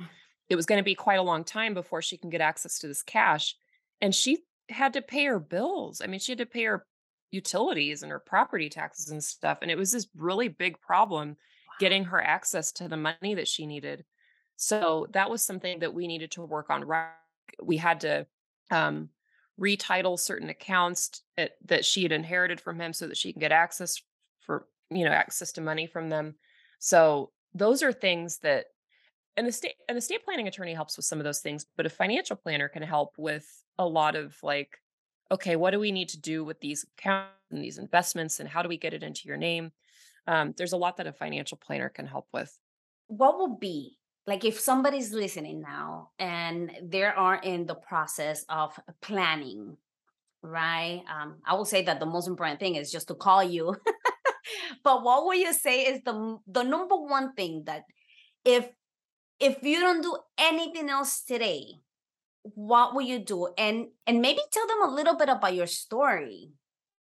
it 0.50 0.56
was 0.56 0.66
going 0.66 0.80
to 0.80 0.84
be 0.84 0.96
quite 0.96 1.20
a 1.20 1.24
long 1.24 1.44
time 1.44 1.74
before 1.74 2.02
she 2.02 2.18
can 2.18 2.30
get 2.30 2.42
access 2.42 2.80
to 2.80 2.88
this 2.88 3.04
cash. 3.04 3.56
And 4.02 4.14
she 4.14 4.40
had 4.70 4.94
to 4.94 5.02
pay 5.02 5.26
her 5.26 5.40
bills. 5.40 6.02
I 6.04 6.08
mean, 6.08 6.20
she 6.20 6.32
had 6.32 6.40
to 6.40 6.46
pay 6.46 6.64
her 6.66 6.86
utilities 7.32 8.04
and 8.04 8.12
her 8.12 8.20
property 8.20 8.70
taxes 8.70 9.10
and 9.10 9.24
stuff. 9.24 9.60
And 9.62 9.72
it 9.72 9.78
was 9.78 9.92
this 9.92 10.08
really 10.16 10.48
big 10.48 10.80
problem 10.82 11.38
getting 11.80 12.06
her 12.06 12.22
access 12.22 12.72
to 12.74 12.88
the 12.88 12.98
money 12.98 13.36
that 13.36 13.48
she 13.48 13.66
needed. 13.66 14.04
So 14.56 15.08
that 15.12 15.30
was 15.30 15.44
something 15.44 15.80
that 15.80 15.94
we 15.94 16.08
needed 16.08 16.32
to 16.32 16.44
work 16.44 16.70
on. 16.70 16.84
right- 16.84 17.10
We 17.62 17.78
had 17.78 18.02
to 18.02 18.28
um, 18.72 19.10
retitle 19.60 20.20
certain 20.20 20.50
accounts 20.50 21.10
t- 21.10 21.20
that 21.38 21.52
that 21.66 21.86
she 21.86 22.04
had 22.04 22.12
inherited 22.12 22.60
from 22.60 22.80
him 22.80 22.94
so 22.94 23.08
that 23.08 23.18
she 23.18 23.32
can 23.32 23.40
get 23.40 23.52
access 23.52 24.02
for, 24.40 24.68
you 24.90 25.06
know, 25.06 25.12
access 25.12 25.52
to 25.54 25.62
money 25.62 25.86
from 25.86 26.10
them. 26.10 26.36
So 26.80 27.32
those 27.54 27.84
are 27.84 27.94
things 27.94 28.40
that 28.40 28.66
an 29.38 29.46
estate 29.46 29.76
an 29.90 29.98
estate 29.98 30.24
planning 30.24 30.48
attorney 30.48 30.74
helps 30.74 30.98
with 30.98 31.06
some 31.06 31.20
of 31.20 31.24
those 31.24 31.40
things, 31.40 31.66
but 31.78 31.86
a 31.86 31.90
financial 31.90 32.36
planner 32.36 32.68
can 32.68 32.84
help 32.84 33.16
with 33.18 33.48
a 33.78 33.88
lot 33.88 34.16
of 34.16 34.36
like, 34.44 34.78
okay, 35.32 35.56
what 35.56 35.72
do 35.72 35.80
we 35.80 35.92
need 35.92 36.10
to 36.10 36.20
do 36.20 36.44
with 36.44 36.60
these 36.60 36.86
accounts 36.98 37.32
and 37.52 37.64
these 37.64 37.78
investments, 37.78 38.40
and 38.40 38.50
how 38.50 38.62
do 38.62 38.70
we 38.70 38.78
get 38.78 38.94
it 38.94 39.04
into 39.04 39.28
your 39.28 39.38
name? 39.38 39.72
Um, 40.28 40.54
there's 40.58 40.74
a 40.74 40.78
lot 40.78 40.98
that 40.98 41.08
a 41.08 41.14
financial 41.14 41.58
planner 41.58 41.90
can 41.90 42.08
help 42.08 42.28
with. 42.34 42.58
What 43.08 43.38
will 43.38 43.58
be 43.58 43.98
like 44.26 44.46
if 44.46 44.60
somebody's 44.60 45.12
listening 45.12 45.62
now 45.62 46.10
and 46.18 46.72
they 46.82 47.04
are 47.04 47.36
in 47.36 47.66
the 47.66 47.76
process 47.76 48.46
of 48.48 48.80
planning, 49.02 49.78
right? 50.42 51.04
Um, 51.12 51.36
I 51.46 51.56
will 51.56 51.66
say 51.66 51.84
that 51.84 52.00
the 52.00 52.06
most 52.06 52.28
important 52.28 52.60
thing 52.60 52.76
is 52.76 52.92
just 52.92 53.10
to 53.10 53.16
call 53.16 53.44
you. 53.44 53.76
but 54.84 55.04
what 55.04 55.26
would 55.26 55.38
you 55.38 55.54
say 55.54 55.82
is 55.84 56.02
the 56.04 56.38
the 56.48 56.64
number 56.64 56.96
one 56.96 57.34
thing 57.34 57.64
that 57.66 57.84
if 58.46 58.68
if 59.40 59.62
you 59.62 59.80
don't 59.80 60.02
do 60.02 60.18
anything 60.38 60.90
else 60.90 61.24
today, 61.24 61.82
what 62.44 62.96
will 62.96 63.02
you 63.02 63.20
do? 63.20 63.50
And 63.58 63.88
and 64.08 64.22
maybe 64.22 64.40
tell 64.52 64.68
them 64.68 64.84
a 64.84 64.94
little 64.94 65.16
bit 65.16 65.30
about 65.30 65.54
your 65.54 65.68
story 65.68 66.52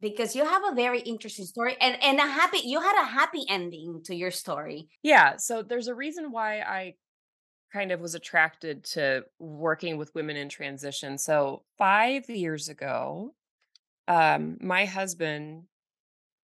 because 0.05 0.37
you 0.37 0.45
have 0.45 0.63
a 0.71 0.75
very 0.75 1.01
interesting 1.01 1.47
story 1.47 1.77
and 1.81 2.01
and 2.03 2.19
a 2.19 2.27
happy 2.27 2.59
you 2.59 2.81
had 2.81 3.03
a 3.03 3.07
happy 3.07 3.45
ending 3.49 4.03
to 4.05 4.15
your 4.15 4.31
story. 4.31 4.89
Yeah, 5.03 5.39
so 5.39 5.63
there's 5.63 5.89
a 5.89 5.95
reason 5.95 6.31
why 6.31 6.61
I 6.61 6.95
kind 7.73 7.91
of 7.91 8.01
was 8.01 8.15
attracted 8.15 8.85
to 8.85 9.25
working 9.41 9.97
with 9.97 10.15
women 10.15 10.37
in 10.37 10.49
transition. 10.49 11.19
So 11.19 11.65
five 11.77 12.29
years 12.31 12.69
ago, 12.69 13.35
um, 14.07 14.59
my 14.61 14.85
husband 14.85 15.65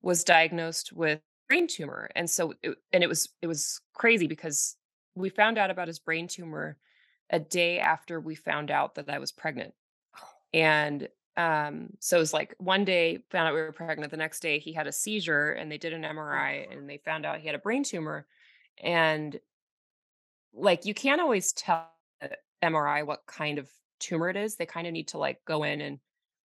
was 0.02 0.24
diagnosed 0.24 0.94
with 0.94 1.20
brain 1.50 1.68
tumor 1.68 2.10
and 2.16 2.30
so 2.30 2.54
it, 2.64 2.78
and 2.94 3.04
it 3.04 3.08
was 3.08 3.30
it 3.42 3.48
was 3.48 3.82
crazy 3.94 4.28
because 4.28 4.78
we 5.16 5.30
found 5.30 5.58
out 5.58 5.70
about 5.70 5.88
his 5.88 6.00
brain 6.00 6.28
tumor 6.28 6.78
a 7.30 7.40
day 7.40 7.80
after 7.80 8.20
we 8.20 8.36
found 8.36 8.72
out 8.72 8.96
that 8.96 9.10
I 9.10 9.20
was 9.20 9.32
pregnant 9.32 9.74
and 10.54 11.08
um 11.40 11.92
so 12.00 12.18
it 12.18 12.22
was 12.22 12.34
like 12.34 12.56
one 12.60 12.86
day 12.86 13.20
found 13.32 13.48
out 13.48 13.56
we 13.56 13.62
were 13.62 13.72
pregnant 13.72 14.12
the 14.12 14.18
next 14.18 14.42
day 14.42 14.60
he 14.60 14.74
had 14.74 14.88
a 14.88 14.92
seizure 14.92 15.52
and 15.54 15.72
they 15.72 15.80
did 15.80 15.94
an 15.94 16.04
MRI 16.06 16.68
and 16.72 16.90
they 16.90 17.00
found 17.00 17.26
out 17.26 17.40
he 17.40 17.48
had 17.48 17.56
a 17.56 17.60
brain 17.60 17.84
tumor 17.84 18.28
and 18.84 19.40
like 20.54 20.86
you 20.86 20.94
can't 20.94 21.22
always 21.22 21.54
tell 21.54 21.90
MRI 22.62 23.04
what 23.04 23.26
kind 23.28 23.58
of 23.60 23.70
tumor 24.00 24.30
it 24.30 24.38
is 24.38 24.56
they 24.56 24.66
kind 24.66 24.88
of 24.88 24.94
need 24.94 25.10
to 25.10 25.18
like 25.18 25.44
go 25.46 25.64
in 25.64 25.82
and 25.82 26.00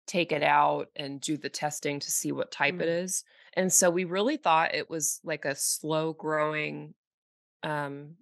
take 0.07 0.33
it 0.33 0.43
out 0.43 0.89
and 0.97 1.21
do 1.21 1.37
the 1.37 1.51
testing 1.51 2.01
to 2.01 2.11
see 2.11 2.33
what 2.33 2.51
type 2.53 2.81
it 2.81 2.89
Mm, 2.89 2.91
is. 2.91 3.25
And 3.55 3.73
so 3.73 3.91
we 3.91 4.05
really 4.05 4.37
thought 4.37 4.75
it 4.75 4.91
was 4.91 5.21
like 5.25 5.45
a 5.47 5.55
slow 5.55 6.13
growing, 6.15 6.95
um, 7.63 8.17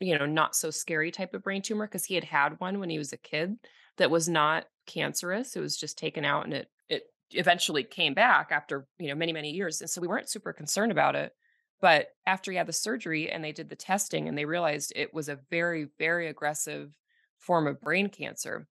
you 0.00 0.18
know, 0.18 0.26
not 0.26 0.56
so 0.56 0.70
scary 0.70 1.10
type 1.12 1.34
of 1.34 1.42
brain 1.44 1.62
tumor 1.62 1.86
because 1.86 2.04
he 2.06 2.14
had 2.16 2.24
had 2.24 2.60
one 2.60 2.80
when 2.80 2.90
he 2.90 2.98
was 2.98 3.12
a 3.12 3.18
kid 3.18 3.56
that 3.98 4.10
was 4.10 4.28
not 4.28 4.66
cancerous. 4.86 5.56
It 5.56 5.60
was 5.60 5.76
just 5.76 5.98
taken 5.98 6.24
out 6.24 6.44
and 6.44 6.54
it 6.54 6.70
it 6.88 7.04
eventually 7.32 7.82
came 7.82 8.14
back 8.14 8.48
after, 8.50 8.86
you 8.98 9.08
know, 9.08 9.14
many, 9.14 9.32
many 9.32 9.50
years. 9.50 9.80
And 9.80 9.90
so 9.90 10.00
we 10.00 10.08
weren't 10.08 10.30
super 10.30 10.52
concerned 10.52 10.92
about 10.92 11.16
it. 11.16 11.32
But 11.80 12.08
after 12.26 12.50
he 12.50 12.56
had 12.56 12.66
the 12.66 12.72
surgery 12.72 13.30
and 13.30 13.44
they 13.44 13.52
did 13.52 13.68
the 13.68 13.76
testing 13.76 14.28
and 14.28 14.38
they 14.38 14.46
realized 14.46 14.92
it 14.94 15.12
was 15.12 15.28
a 15.28 15.40
very, 15.50 15.88
very 15.98 16.28
aggressive 16.28 16.90
form 17.38 17.66
of 17.66 17.80
brain 17.80 18.08
cancer 18.08 18.66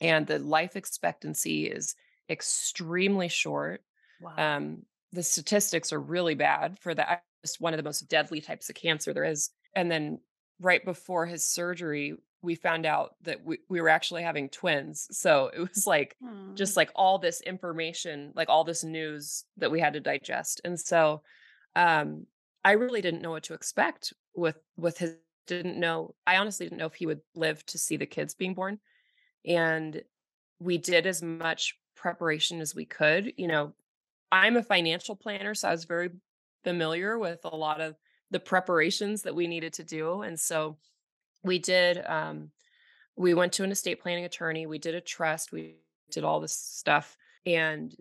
and 0.00 0.26
the 0.26 0.38
life 0.38 0.76
expectancy 0.76 1.66
is 1.66 1.94
extremely 2.28 3.28
short. 3.28 3.82
wow. 4.20 4.56
Um, 4.56 4.82
the 5.12 5.22
statistics 5.22 5.92
are 5.92 6.00
really 6.00 6.34
bad 6.34 6.78
for 6.78 6.94
that. 6.94 7.22
Just 7.44 7.60
one 7.60 7.72
of 7.72 7.78
the 7.78 7.84
most 7.84 8.08
deadly 8.08 8.40
types 8.40 8.68
of 8.68 8.74
cancer 8.74 9.14
there 9.14 9.24
is. 9.24 9.50
And 9.74 9.90
then 9.90 10.20
right 10.60 10.84
before 10.84 11.26
his 11.26 11.44
surgery, 11.44 12.14
we 12.42 12.54
found 12.54 12.86
out 12.86 13.16
that 13.22 13.44
we, 13.44 13.58
we 13.68 13.80
were 13.80 13.88
actually 13.88 14.22
having 14.22 14.48
twins. 14.48 15.08
So 15.10 15.48
it 15.48 15.60
was 15.60 15.86
like 15.86 16.16
Mm, 16.20 16.56
just 16.56 16.76
like 16.76 16.90
all 16.94 17.18
this 17.18 17.40
information, 17.42 18.32
like 18.34 18.48
all 18.48 18.64
this 18.64 18.84
news 18.84 19.44
that 19.58 19.70
we 19.70 19.80
had 19.80 19.92
to 19.94 20.00
digest. 20.00 20.60
And 20.64 20.78
so 20.78 21.22
um 21.76 22.26
I 22.64 22.72
really 22.72 23.00
didn't 23.00 23.22
know 23.22 23.30
what 23.32 23.44
to 23.44 23.54
expect 23.54 24.12
with 24.34 24.58
with 24.76 24.98
his 24.98 25.16
didn't 25.46 25.78
know 25.78 26.14
I 26.26 26.38
honestly 26.38 26.66
didn't 26.66 26.78
know 26.78 26.86
if 26.86 26.94
he 26.94 27.06
would 27.06 27.20
live 27.36 27.64
to 27.66 27.78
see 27.78 27.96
the 27.96 28.06
kids 28.06 28.34
being 28.34 28.54
born 28.54 28.80
and 29.44 30.02
we 30.60 30.78
did 30.78 31.06
as 31.06 31.22
much 31.22 31.78
preparation 31.96 32.60
as 32.60 32.74
we 32.74 32.86
could. 32.86 33.32
You 33.36 33.48
know, 33.48 33.74
I'm 34.32 34.56
a 34.56 34.62
financial 34.62 35.16
planner, 35.16 35.54
so 35.54 35.68
I 35.68 35.72
was 35.72 35.84
very 35.84 36.10
familiar 36.64 37.18
with 37.18 37.40
a 37.44 37.56
lot 37.56 37.80
of 37.80 37.96
the 38.30 38.40
preparations 38.40 39.22
that 39.22 39.34
we 39.36 39.46
needed 39.46 39.74
to 39.74 39.84
do. 39.84 40.22
And 40.22 40.38
so 40.38 40.78
we 41.46 41.58
did, 41.58 42.04
um, 42.06 42.50
we 43.16 43.34
went 43.34 43.54
to 43.54 43.64
an 43.64 43.72
estate 43.72 44.00
planning 44.02 44.24
attorney, 44.24 44.66
we 44.66 44.78
did 44.78 44.94
a 44.94 45.00
trust, 45.00 45.52
we 45.52 45.76
did 46.10 46.24
all 46.24 46.40
this 46.40 46.52
stuff. 46.52 47.16
And 47.46 47.94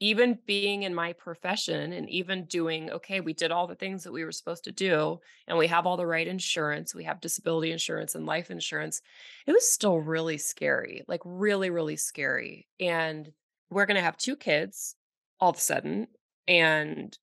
even 0.00 0.38
being 0.46 0.82
in 0.82 0.94
my 0.94 1.14
profession 1.14 1.92
and 1.92 2.08
even 2.10 2.44
doing, 2.44 2.90
okay, 2.90 3.20
we 3.20 3.32
did 3.32 3.50
all 3.50 3.66
the 3.66 3.74
things 3.74 4.04
that 4.04 4.12
we 4.12 4.24
were 4.24 4.32
supposed 4.32 4.64
to 4.64 4.72
do, 4.72 5.18
and 5.48 5.56
we 5.56 5.66
have 5.66 5.86
all 5.86 5.96
the 5.96 6.06
right 6.06 6.26
insurance, 6.26 6.94
we 6.94 7.04
have 7.04 7.20
disability 7.20 7.72
insurance 7.72 8.14
and 8.14 8.26
life 8.26 8.50
insurance. 8.50 9.00
It 9.46 9.52
was 9.52 9.70
still 9.70 9.98
really 9.98 10.38
scary, 10.38 11.04
like 11.08 11.20
really, 11.24 11.70
really 11.70 11.96
scary. 11.96 12.68
And 12.78 13.32
we're 13.70 13.86
going 13.86 13.96
to 13.96 14.02
have 14.02 14.18
two 14.18 14.36
kids 14.36 14.94
all 15.40 15.50
of 15.50 15.56
a 15.56 15.60
sudden. 15.60 16.08
And 16.46 17.16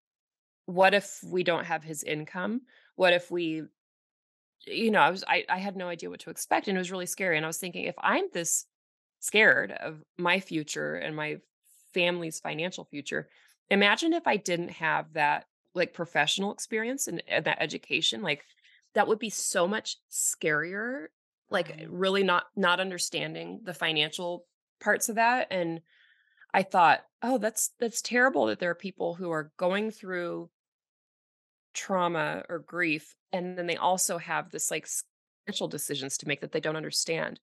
what 0.65 0.93
if 0.93 1.19
we 1.23 1.43
don't 1.43 1.65
have 1.65 1.83
his 1.83 2.03
income? 2.03 2.61
What 2.95 3.13
if 3.13 3.29
we 3.29 3.63
you 4.69 4.91
know, 4.91 4.99
I 4.99 5.09
was 5.09 5.23
I 5.27 5.45
I 5.49 5.57
had 5.57 5.75
no 5.75 5.87
idea 5.87 6.09
what 6.09 6.21
to 6.21 6.29
expect 6.29 6.67
and 6.67 6.77
it 6.77 6.79
was 6.79 6.91
really 6.91 7.05
scary. 7.05 7.37
And 7.37 7.45
I 7.45 7.49
was 7.49 7.57
thinking, 7.57 7.85
if 7.85 7.95
I'm 7.99 8.25
this 8.33 8.65
scared 9.19 9.71
of 9.71 10.01
my 10.17 10.39
future 10.39 10.95
and 10.95 11.15
my 11.15 11.37
family's 11.93 12.39
financial 12.39 12.85
future, 12.85 13.29
imagine 13.69 14.13
if 14.13 14.27
I 14.27 14.37
didn't 14.37 14.69
have 14.69 15.13
that 15.13 15.45
like 15.75 15.93
professional 15.93 16.53
experience 16.53 17.07
and, 17.07 17.21
and 17.27 17.45
that 17.45 17.61
education. 17.61 18.21
Like 18.21 18.43
that 18.95 19.07
would 19.07 19.19
be 19.19 19.29
so 19.29 19.67
much 19.67 19.97
scarier. 20.11 21.07
Like 21.49 21.75
really 21.89 22.23
not 22.23 22.45
not 22.55 22.79
understanding 22.79 23.61
the 23.63 23.73
financial 23.73 24.45
parts 24.79 25.09
of 25.09 25.15
that. 25.15 25.47
And 25.51 25.81
I 26.53 26.63
thought, 26.63 27.01
oh, 27.21 27.37
that's 27.37 27.71
that's 27.79 28.01
terrible 28.01 28.47
that 28.47 28.59
there 28.59 28.69
are 28.69 28.75
people 28.75 29.15
who 29.15 29.31
are 29.31 29.51
going 29.57 29.91
through 29.91 30.49
trauma 31.73 32.43
or 32.49 32.59
grief 32.59 33.15
and 33.31 33.57
then 33.57 33.67
they 33.67 33.77
also 33.77 34.17
have 34.17 34.49
this 34.49 34.71
like 34.71 34.87
financial 35.45 35.67
decisions 35.67 36.17
to 36.17 36.27
make 36.27 36.41
that 36.41 36.51
they 36.51 36.59
don't 36.59 36.75
understand 36.75 37.39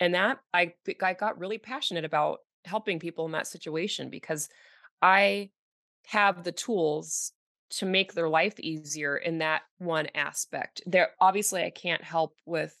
and 0.00 0.14
that 0.14 0.38
i 0.52 0.72
i 1.02 1.14
got 1.14 1.38
really 1.38 1.58
passionate 1.58 2.04
about 2.04 2.38
helping 2.64 2.98
people 2.98 3.24
in 3.26 3.32
that 3.32 3.46
situation 3.46 4.10
because 4.10 4.48
i 5.00 5.48
have 6.06 6.42
the 6.42 6.52
tools 6.52 7.32
to 7.70 7.86
make 7.86 8.14
their 8.14 8.28
life 8.28 8.58
easier 8.58 9.16
in 9.16 9.38
that 9.38 9.62
one 9.78 10.08
aspect 10.14 10.82
there 10.86 11.10
obviously 11.20 11.62
i 11.62 11.70
can't 11.70 12.02
help 12.02 12.34
with 12.46 12.74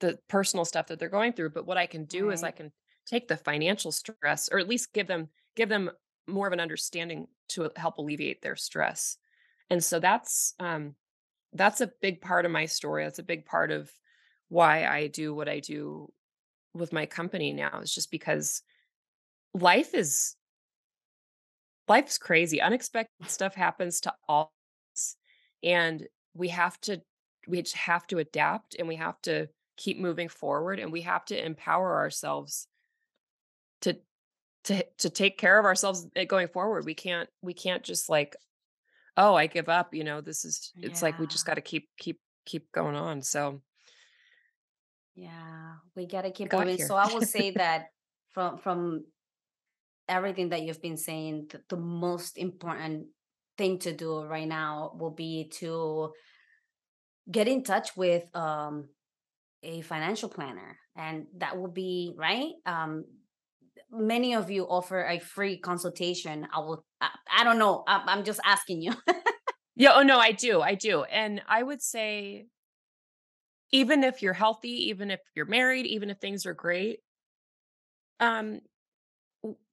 the 0.00 0.18
personal 0.28 0.64
stuff 0.64 0.86
that 0.86 0.98
they're 0.98 1.08
going 1.08 1.32
through 1.32 1.50
but 1.50 1.66
what 1.66 1.76
i 1.76 1.86
can 1.86 2.04
do 2.04 2.28
right. 2.28 2.34
is 2.34 2.42
i 2.42 2.50
can 2.50 2.72
take 3.06 3.28
the 3.28 3.36
financial 3.36 3.92
stress 3.92 4.48
or 4.50 4.58
at 4.58 4.68
least 4.68 4.92
give 4.92 5.06
them 5.06 5.28
give 5.56 5.68
them 5.68 5.90
more 6.26 6.46
of 6.46 6.52
an 6.52 6.60
understanding 6.60 7.26
to 7.48 7.70
help 7.76 7.98
alleviate 7.98 8.42
their 8.42 8.56
stress 8.56 9.16
and 9.70 9.82
so 9.82 10.00
that's 10.00 10.54
um 10.60 10.94
that's 11.52 11.80
a 11.80 11.90
big 12.00 12.20
part 12.20 12.44
of 12.44 12.50
my 12.50 12.66
story 12.66 13.04
that's 13.04 13.18
a 13.18 13.24
big 13.24 13.44
part 13.44 13.70
of 13.70 13.90
why 14.48 14.84
i 14.84 15.06
do 15.08 15.34
what 15.34 15.48
i 15.48 15.60
do 15.60 16.10
with 16.74 16.92
my 16.92 17.06
company 17.06 17.52
now 17.52 17.80
is 17.80 17.94
just 17.94 18.10
because 18.10 18.62
life 19.54 19.94
is 19.94 20.36
life's 21.88 22.18
crazy 22.18 22.60
unexpected 22.60 23.28
stuff 23.28 23.54
happens 23.54 24.00
to 24.00 24.12
all 24.28 24.42
of 24.42 24.94
us 24.94 25.16
and 25.62 26.06
we 26.34 26.48
have 26.48 26.80
to 26.80 27.00
we 27.48 27.62
have 27.74 28.06
to 28.06 28.18
adapt 28.18 28.76
and 28.78 28.88
we 28.88 28.96
have 28.96 29.20
to 29.22 29.48
keep 29.76 29.98
moving 29.98 30.28
forward 30.28 30.78
and 30.80 30.90
we 30.90 31.02
have 31.02 31.24
to 31.24 31.44
empower 31.44 31.96
ourselves 31.96 32.66
to 33.82 33.98
to 34.64 34.84
to 34.98 35.10
take 35.10 35.38
care 35.38 35.58
of 35.58 35.64
ourselves 35.64 36.06
eh, 36.16 36.24
going 36.24 36.48
forward. 36.48 36.84
We 36.84 36.94
can't 36.94 37.28
we 37.42 37.54
can't 37.54 37.82
just 37.82 38.08
like 38.08 38.36
oh 39.16 39.34
i 39.34 39.46
give 39.46 39.68
up 39.68 39.94
you 39.94 40.04
know 40.04 40.20
this 40.20 40.44
is 40.44 40.72
it's 40.76 41.00
yeah. 41.00 41.06
like 41.06 41.18
we 41.18 41.26
just 41.26 41.46
got 41.46 41.54
to 41.54 41.60
keep 41.60 41.88
keep 41.98 42.20
keep 42.44 42.70
going 42.72 42.94
on 42.94 43.22
so 43.22 43.60
yeah 45.14 45.74
we 45.94 46.06
got 46.06 46.22
to 46.22 46.30
keep 46.30 46.48
going 46.48 46.78
so 46.78 46.94
i 46.94 47.12
will 47.12 47.22
say 47.22 47.50
that 47.56 47.86
from 48.32 48.58
from 48.58 49.04
everything 50.08 50.50
that 50.50 50.62
you've 50.62 50.82
been 50.82 50.96
saying 50.96 51.46
the, 51.50 51.60
the 51.68 51.76
most 51.76 52.38
important 52.38 53.06
thing 53.58 53.78
to 53.78 53.92
do 53.92 54.22
right 54.24 54.46
now 54.46 54.92
will 54.98 55.10
be 55.10 55.50
to 55.50 56.12
get 57.30 57.48
in 57.48 57.64
touch 57.64 57.96
with 57.96 58.24
um 58.36 58.88
a 59.62 59.80
financial 59.80 60.28
planner 60.28 60.78
and 60.96 61.26
that 61.38 61.58
will 61.58 61.70
be 61.70 62.14
right 62.16 62.52
um 62.66 63.04
many 63.90 64.34
of 64.34 64.50
you 64.50 64.64
offer 64.64 65.04
a 65.04 65.18
free 65.18 65.58
consultation. 65.58 66.46
I 66.52 66.60
will 66.60 66.84
i, 67.00 67.08
I 67.38 67.44
don't 67.44 67.58
know 67.58 67.84
I, 67.86 68.02
i'm 68.06 68.24
just 68.24 68.40
asking 68.44 68.82
you. 68.82 68.92
Yeah 69.78 69.92
oh 69.94 70.02
no 70.02 70.18
i 70.18 70.32
do 70.32 70.62
i 70.62 70.74
do 70.74 71.02
and 71.04 71.42
i 71.46 71.62
would 71.62 71.82
say 71.82 72.46
even 73.72 74.04
if 74.04 74.22
you're 74.22 74.32
healthy 74.32 74.88
even 74.88 75.10
if 75.10 75.20
you're 75.34 75.44
married 75.44 75.84
even 75.84 76.08
if 76.08 76.18
things 76.18 76.46
are 76.46 76.54
great 76.54 77.00
um 78.20 78.60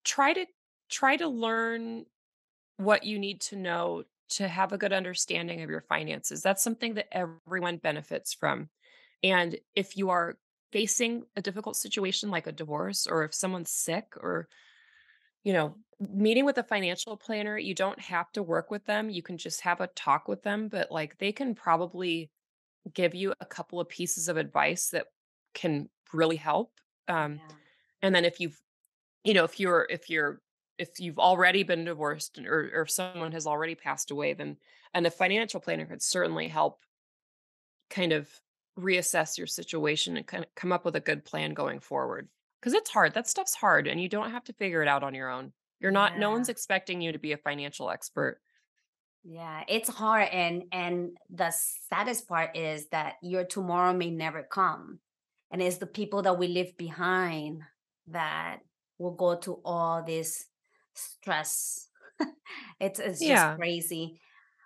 try 0.03 0.33
to 0.33 0.45
try 0.89 1.15
to 1.15 1.27
learn 1.27 2.05
what 2.77 3.05
you 3.05 3.17
need 3.17 3.39
to 3.39 3.55
know 3.55 4.03
to 4.29 4.47
have 4.47 4.73
a 4.73 4.77
good 4.77 4.91
understanding 4.93 5.61
of 5.61 5.69
your 5.69 5.85
finances 5.87 6.41
that's 6.41 6.63
something 6.63 6.95
that 6.95 7.07
everyone 7.11 7.77
benefits 7.77 8.33
from 8.33 8.69
and 9.23 9.55
if 9.75 9.95
you 9.95 10.09
are 10.09 10.37
facing 10.71 11.23
a 11.35 11.41
difficult 11.41 11.77
situation 11.77 12.29
like 12.29 12.47
a 12.47 12.51
divorce 12.51 13.07
or 13.07 13.23
if 13.23 13.33
someone's 13.33 13.71
sick 13.71 14.13
or 14.17 14.47
you 15.43 15.53
know 15.53 15.75
meeting 15.99 16.45
with 16.45 16.57
a 16.57 16.63
financial 16.63 17.15
planner 17.15 17.57
you 17.57 17.73
don't 17.73 17.99
have 17.99 18.31
to 18.31 18.43
work 18.43 18.71
with 18.71 18.85
them 18.85 19.09
you 19.09 19.21
can 19.21 19.37
just 19.37 19.61
have 19.61 19.81
a 19.81 19.87
talk 19.87 20.27
with 20.27 20.41
them 20.43 20.67
but 20.67 20.91
like 20.91 21.17
they 21.17 21.31
can 21.31 21.55
probably 21.55 22.29
give 22.93 23.15
you 23.15 23.33
a 23.39 23.45
couple 23.45 23.79
of 23.79 23.87
pieces 23.87 24.27
of 24.27 24.37
advice 24.37 24.89
that 24.89 25.05
can 25.53 25.89
really 26.11 26.35
help 26.35 26.71
um 27.07 27.35
yeah. 27.35 27.55
and 28.01 28.15
then 28.15 28.25
if 28.25 28.39
you've 28.39 28.59
you 29.23 29.33
know 29.33 29.43
if 29.43 29.59
you're 29.59 29.87
if 29.89 30.09
you're 30.09 30.41
if 30.77 30.99
you've 30.99 31.19
already 31.19 31.63
been 31.63 31.85
divorced 31.85 32.39
or, 32.39 32.71
or 32.73 32.81
if 32.81 32.91
someone 32.91 33.31
has 33.31 33.47
already 33.47 33.75
passed 33.75 34.11
away 34.11 34.33
then 34.33 34.57
and 34.93 35.07
a 35.07 35.11
financial 35.11 35.59
planner 35.59 35.85
could 35.85 36.01
certainly 36.01 36.47
help 36.47 36.79
kind 37.89 38.11
of 38.11 38.27
reassess 38.77 39.37
your 39.37 39.47
situation 39.47 40.17
and 40.17 40.25
kind 40.25 40.43
of 40.43 40.53
come 40.55 40.71
up 40.71 40.83
with 40.83 40.95
a 40.95 40.99
good 40.99 41.23
plan 41.23 41.53
going 41.53 41.79
forward 41.79 42.27
because 42.63 42.73
it's 42.73 42.89
hard 42.89 43.13
that 43.13 43.27
stuff's 43.27 43.55
hard 43.55 43.87
and 43.87 43.99
you 44.01 44.07
don't 44.07 44.31
have 44.31 44.43
to 44.45 44.53
figure 44.53 44.81
it 44.81 44.87
out 44.87 45.03
on 45.03 45.13
your 45.13 45.29
own 45.29 45.51
you're 45.81 45.91
not 45.91 46.13
yeah. 46.13 46.19
no 46.19 46.31
one's 46.31 46.47
expecting 46.47 47.01
you 47.01 47.11
to 47.11 47.19
be 47.19 47.33
a 47.33 47.37
financial 47.37 47.89
expert 47.89 48.39
yeah 49.25 49.63
it's 49.67 49.89
hard 49.89 50.29
and 50.29 50.63
and 50.71 51.09
the 51.29 51.51
saddest 51.89 52.27
part 52.27 52.55
is 52.55 52.87
that 52.89 53.15
your 53.21 53.43
tomorrow 53.43 53.93
may 53.93 54.09
never 54.09 54.43
come 54.43 54.99
and 55.51 55.61
it's 55.61 55.77
the 55.77 55.85
people 55.85 56.21
that 56.21 56.37
we 56.37 56.47
leave 56.47 56.77
behind 56.77 57.61
that 58.07 58.59
will 58.97 59.15
go 59.15 59.35
to 59.35 59.59
all 59.65 60.01
this 60.01 60.45
stress 60.93 61.89
it's 62.79 62.99
it's 62.99 63.19
just 63.19 63.29
yeah. 63.29 63.55
crazy 63.55 64.21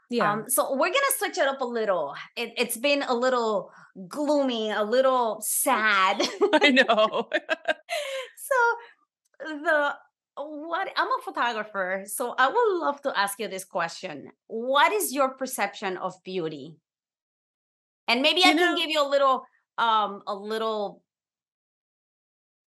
yeah. 0.10 0.32
Um, 0.32 0.46
so 0.50 0.72
we're 0.74 0.88
gonna 0.88 1.18
switch 1.18 1.38
it 1.38 1.48
up 1.48 1.62
a 1.62 1.66
little. 1.66 2.16
It, 2.36 2.54
it's 2.58 2.78
been 2.78 3.04
a 3.04 3.14
little 3.14 3.72
gloomy, 4.08 4.72
a 4.72 4.84
little 4.84 5.42
sad. 5.42 6.22
I 6.54 6.70
know. 6.70 7.30
so 8.38 8.56
the 9.42 9.96
what 10.38 10.90
I'm 10.96 11.08
a 11.08 11.22
photographer, 11.24 12.04
so 12.06 12.36
I 12.38 12.48
would 12.48 12.80
love 12.80 13.02
to 13.02 13.18
ask 13.18 13.40
you 13.40 13.48
this 13.48 13.66
question. 13.66 14.32
What 14.48 14.92
is 14.94 15.14
your 15.14 15.30
perception 15.30 15.98
of 15.98 16.14
beauty? 16.24 16.78
And 18.08 18.22
maybe 18.22 18.42
you 18.42 18.52
I 18.52 18.54
know, 18.54 18.66
can 18.68 18.76
give 18.78 18.90
you 18.90 19.02
a 19.06 19.10
little 19.10 19.44
um 19.78 20.22
a 20.28 20.36
little 20.36 21.02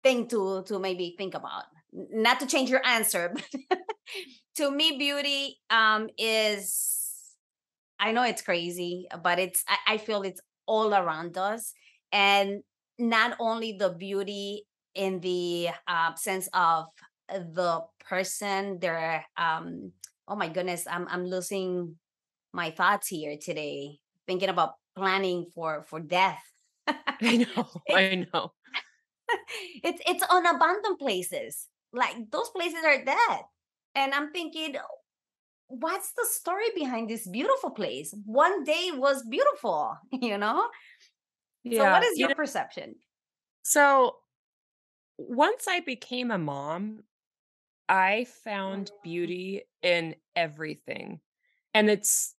thing 0.02 0.28
to 0.28 0.62
to 0.64 0.78
maybe 0.78 1.14
think 1.16 1.34
about. 1.34 1.64
Not 1.92 2.40
to 2.40 2.46
change 2.46 2.70
your 2.70 2.84
answer, 2.86 3.34
but 3.34 3.80
to 4.56 4.70
me 4.70 4.96
beauty 4.98 5.58
um 5.70 6.08
is 6.18 6.99
I 8.00 8.12
know 8.12 8.24
it's 8.24 8.42
crazy, 8.42 9.06
but 9.22 9.38
it's 9.38 9.62
I, 9.68 9.94
I 9.94 9.98
feel 9.98 10.22
it's 10.22 10.40
all 10.66 10.94
around 10.94 11.36
us, 11.38 11.74
and 12.12 12.62
not 12.98 13.36
only 13.38 13.72
the 13.72 13.90
beauty 13.90 14.66
in 14.94 15.20
the 15.20 15.68
uh, 15.86 16.14
sense 16.14 16.48
of 16.54 16.86
the 17.28 17.84
person, 18.08 18.78
their 18.80 19.24
um, 19.36 19.92
oh 20.26 20.36
my 20.36 20.48
goodness, 20.48 20.86
I'm 20.90 21.06
I'm 21.08 21.26
losing 21.26 21.96
my 22.52 22.70
thoughts 22.70 23.08
here 23.08 23.36
today, 23.40 23.98
thinking 24.26 24.48
about 24.48 24.74
planning 24.96 25.46
for 25.54 25.84
for 25.84 26.00
death. 26.00 26.42
I 26.88 27.46
know, 27.46 27.68
I 27.90 28.26
know. 28.32 28.52
it's 29.84 30.02
it's 30.06 30.24
on 30.30 30.46
abandoned 30.46 30.98
places. 30.98 31.68
Like 31.92 32.30
those 32.30 32.50
places 32.50 32.84
are 32.84 33.04
dead. 33.04 33.40
And 33.94 34.14
I'm 34.14 34.32
thinking, 34.32 34.76
what's 35.70 36.12
the 36.12 36.26
story 36.28 36.66
behind 36.74 37.08
this 37.08 37.26
beautiful 37.26 37.70
place? 37.70 38.14
One 38.26 38.64
day 38.64 38.90
was 38.94 39.22
beautiful, 39.24 39.96
you 40.12 40.36
know? 40.36 40.68
Yeah. 41.62 41.84
So 41.84 41.90
what 41.90 42.04
is 42.04 42.18
your 42.18 42.28
you 42.28 42.34
know, 42.34 42.36
perception? 42.36 42.96
So 43.62 44.16
once 45.16 45.66
I 45.68 45.80
became 45.80 46.30
a 46.30 46.38
mom, 46.38 47.04
I 47.88 48.26
found 48.44 48.90
beauty 49.02 49.62
in 49.82 50.16
everything. 50.34 51.20
And 51.74 51.88
it's 51.88 52.34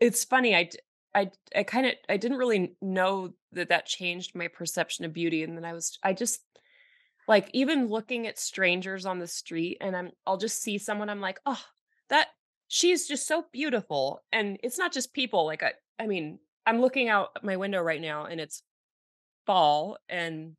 it's 0.00 0.24
funny 0.24 0.54
I 0.54 0.70
I 1.14 1.30
I 1.54 1.62
kind 1.62 1.86
of 1.86 1.92
I 2.08 2.16
didn't 2.16 2.38
really 2.38 2.76
know 2.80 3.32
that 3.52 3.70
that 3.70 3.86
changed 3.86 4.34
my 4.34 4.48
perception 4.48 5.04
of 5.04 5.12
beauty 5.12 5.42
and 5.42 5.56
then 5.56 5.64
I 5.64 5.72
was 5.72 5.98
I 6.02 6.12
just 6.12 6.40
like 7.28 7.50
even 7.52 7.88
looking 7.88 8.26
at 8.26 8.38
strangers 8.38 9.06
on 9.06 9.18
the 9.18 9.26
street 9.26 9.78
and 9.80 9.96
I'm 9.96 10.12
I'll 10.26 10.36
just 10.36 10.62
see 10.62 10.78
someone 10.78 11.08
I'm 11.10 11.20
like, 11.20 11.40
"Oh, 11.46 11.62
that 12.08 12.28
she's 12.68 13.08
just 13.08 13.26
so 13.26 13.46
beautiful." 13.52 14.22
And 14.32 14.58
it's 14.62 14.78
not 14.78 14.92
just 14.92 15.14
people 15.14 15.44
like 15.46 15.62
I 15.62 15.72
I 15.98 16.06
mean, 16.06 16.38
I'm 16.66 16.80
looking 16.80 17.08
out 17.08 17.42
my 17.44 17.56
window 17.56 17.80
right 17.82 18.00
now 18.00 18.26
and 18.26 18.40
it's 18.40 18.62
fall 19.46 19.98
and 20.08 20.56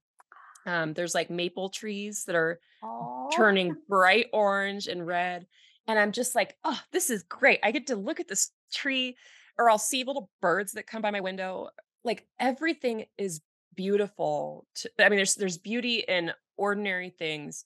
um 0.66 0.94
there's 0.94 1.16
like 1.16 1.30
maple 1.30 1.70
trees 1.70 2.26
that 2.26 2.36
are 2.36 2.60
Aww. 2.84 3.32
turning 3.36 3.76
bright 3.90 4.28
orange 4.34 4.88
and 4.88 5.06
red 5.06 5.48
and 5.88 5.98
I'm 6.00 6.12
just 6.12 6.36
like, 6.36 6.58
"Oh, 6.66 6.80
this 6.92 7.10
is 7.10 7.24
great. 7.24 7.60
I 7.64 7.72
get 7.72 7.88
to 7.88 7.96
look 7.96 8.20
at 8.20 8.28
this 8.28 8.52
tree 8.74 9.18
or 9.58 9.70
I'll 9.70 9.78
see 9.78 10.04
little 10.04 10.30
birds 10.42 10.74
that 10.74 10.88
come 10.88 11.02
by 11.02 11.12
my 11.12 11.22
window. 11.22 11.70
Like 12.04 12.28
everything 12.40 13.06
is 13.18 13.42
beautiful. 13.78 14.68
To, 14.76 14.92
I 15.00 15.08
mean, 15.08 15.18
there's 15.18 15.36
there's 15.36 15.58
beauty 15.58 16.04
in 16.06 16.34
ordinary 16.58 17.10
things. 17.10 17.64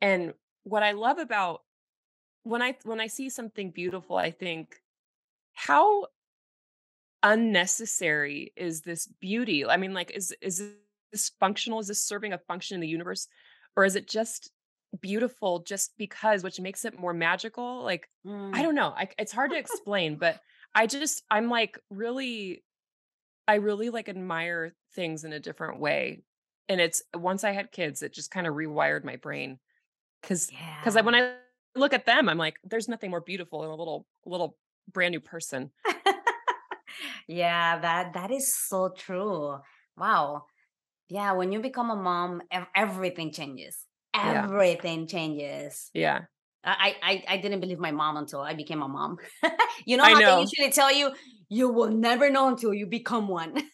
And 0.00 0.34
what 0.62 0.84
I 0.84 0.92
love 0.92 1.18
about 1.18 1.62
when 2.44 2.62
I 2.62 2.76
when 2.84 3.00
I 3.00 3.08
see 3.08 3.28
something 3.30 3.72
beautiful, 3.72 4.16
I 4.16 4.30
think 4.30 4.76
how 5.54 6.06
unnecessary 7.24 8.52
is 8.56 8.82
this 8.82 9.08
beauty? 9.20 9.66
I 9.66 9.76
mean, 9.76 9.94
like 9.94 10.12
is 10.12 10.32
is 10.40 10.62
this 11.10 11.32
functional? 11.40 11.80
Is 11.80 11.88
this 11.88 12.02
serving 12.02 12.32
a 12.32 12.38
function 12.38 12.76
in 12.76 12.80
the 12.80 12.88
universe? 12.88 13.26
Or 13.76 13.84
is 13.84 13.96
it 13.96 14.06
just 14.08 14.52
beautiful 15.00 15.60
just 15.60 15.92
because, 15.98 16.42
which 16.42 16.60
makes 16.60 16.84
it 16.84 16.98
more 16.98 17.12
magical. 17.12 17.82
Like, 17.82 18.08
I 18.24 18.28
Mm. 18.28 18.62
don't 18.62 18.74
know. 18.74 18.94
I, 18.96 19.08
it's 19.18 19.32
hard 19.32 19.50
to 19.50 19.58
explain, 19.58 20.16
but 20.16 20.40
I 20.74 20.86
just, 20.86 21.22
I'm 21.30 21.48
like 21.48 21.78
really, 21.90 22.64
I 23.46 23.56
really 23.56 23.90
like 23.90 24.08
admire 24.08 24.74
things 24.94 25.24
in 25.24 25.32
a 25.32 25.40
different 25.40 25.80
way. 25.80 26.22
And 26.68 26.80
it's 26.80 27.02
once 27.14 27.44
I 27.44 27.52
had 27.52 27.72
kids, 27.72 28.02
it 28.02 28.12
just 28.12 28.30
kind 28.30 28.46
of 28.46 28.54
rewired 28.54 29.04
my 29.04 29.16
brain. 29.16 29.58
Cause, 30.22 30.50
cause 30.82 30.96
I, 30.96 31.02
when 31.02 31.14
I 31.14 31.34
look 31.74 31.92
at 31.92 32.06
them, 32.06 32.28
I'm 32.28 32.38
like, 32.38 32.56
there's 32.64 32.88
nothing 32.88 33.10
more 33.10 33.20
beautiful 33.20 33.60
than 33.60 33.70
a 33.70 33.76
little, 33.76 34.06
little 34.24 34.56
brand 34.90 35.12
new 35.12 35.20
person. 35.20 35.70
Yeah, 37.26 37.78
that 37.78 38.14
that 38.14 38.30
is 38.30 38.54
so 38.54 38.90
true. 38.90 39.58
Wow. 39.96 40.44
Yeah, 41.08 41.32
when 41.32 41.52
you 41.52 41.60
become 41.60 41.90
a 41.90 41.96
mom, 41.96 42.42
everything 42.74 43.32
changes. 43.32 43.78
Yeah. 44.14 44.44
Everything 44.44 45.06
changes. 45.06 45.90
Yeah. 45.92 46.22
I, 46.64 46.96
I 47.02 47.24
I 47.28 47.36
didn't 47.36 47.60
believe 47.60 47.78
my 47.78 47.90
mom 47.90 48.16
until 48.16 48.40
I 48.40 48.54
became 48.54 48.82
a 48.82 48.88
mom. 48.88 49.18
you 49.84 49.96
know 49.96 50.04
I 50.04 50.10
how 50.10 50.18
they 50.18 50.24
know. 50.24 50.40
usually 50.40 50.70
tell 50.70 50.92
you 50.92 51.12
you 51.48 51.68
will 51.68 51.90
never 51.90 52.30
know 52.30 52.48
until 52.48 52.72
you 52.72 52.86
become 52.86 53.28
one. 53.28 53.62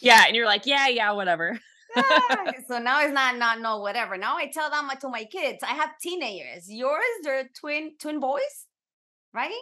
Yeah. 0.00 0.24
And 0.26 0.36
you're 0.36 0.46
like, 0.46 0.66
yeah, 0.66 0.88
yeah, 0.88 1.12
whatever. 1.12 1.58
Yeah, 1.94 2.52
so 2.68 2.78
now 2.78 3.02
it's 3.02 3.12
not 3.12 3.36
not 3.38 3.60
no 3.60 3.78
whatever. 3.78 4.16
Now 4.16 4.36
I 4.36 4.48
tell 4.48 4.70
them 4.70 4.88
to 5.00 5.08
my 5.08 5.24
kids. 5.24 5.62
I 5.62 5.74
have 5.74 5.90
teenagers. 6.00 6.70
Yours, 6.70 7.02
they're 7.22 7.48
twin 7.58 7.92
twin 7.98 8.20
boys, 8.20 8.66
right? 9.32 9.52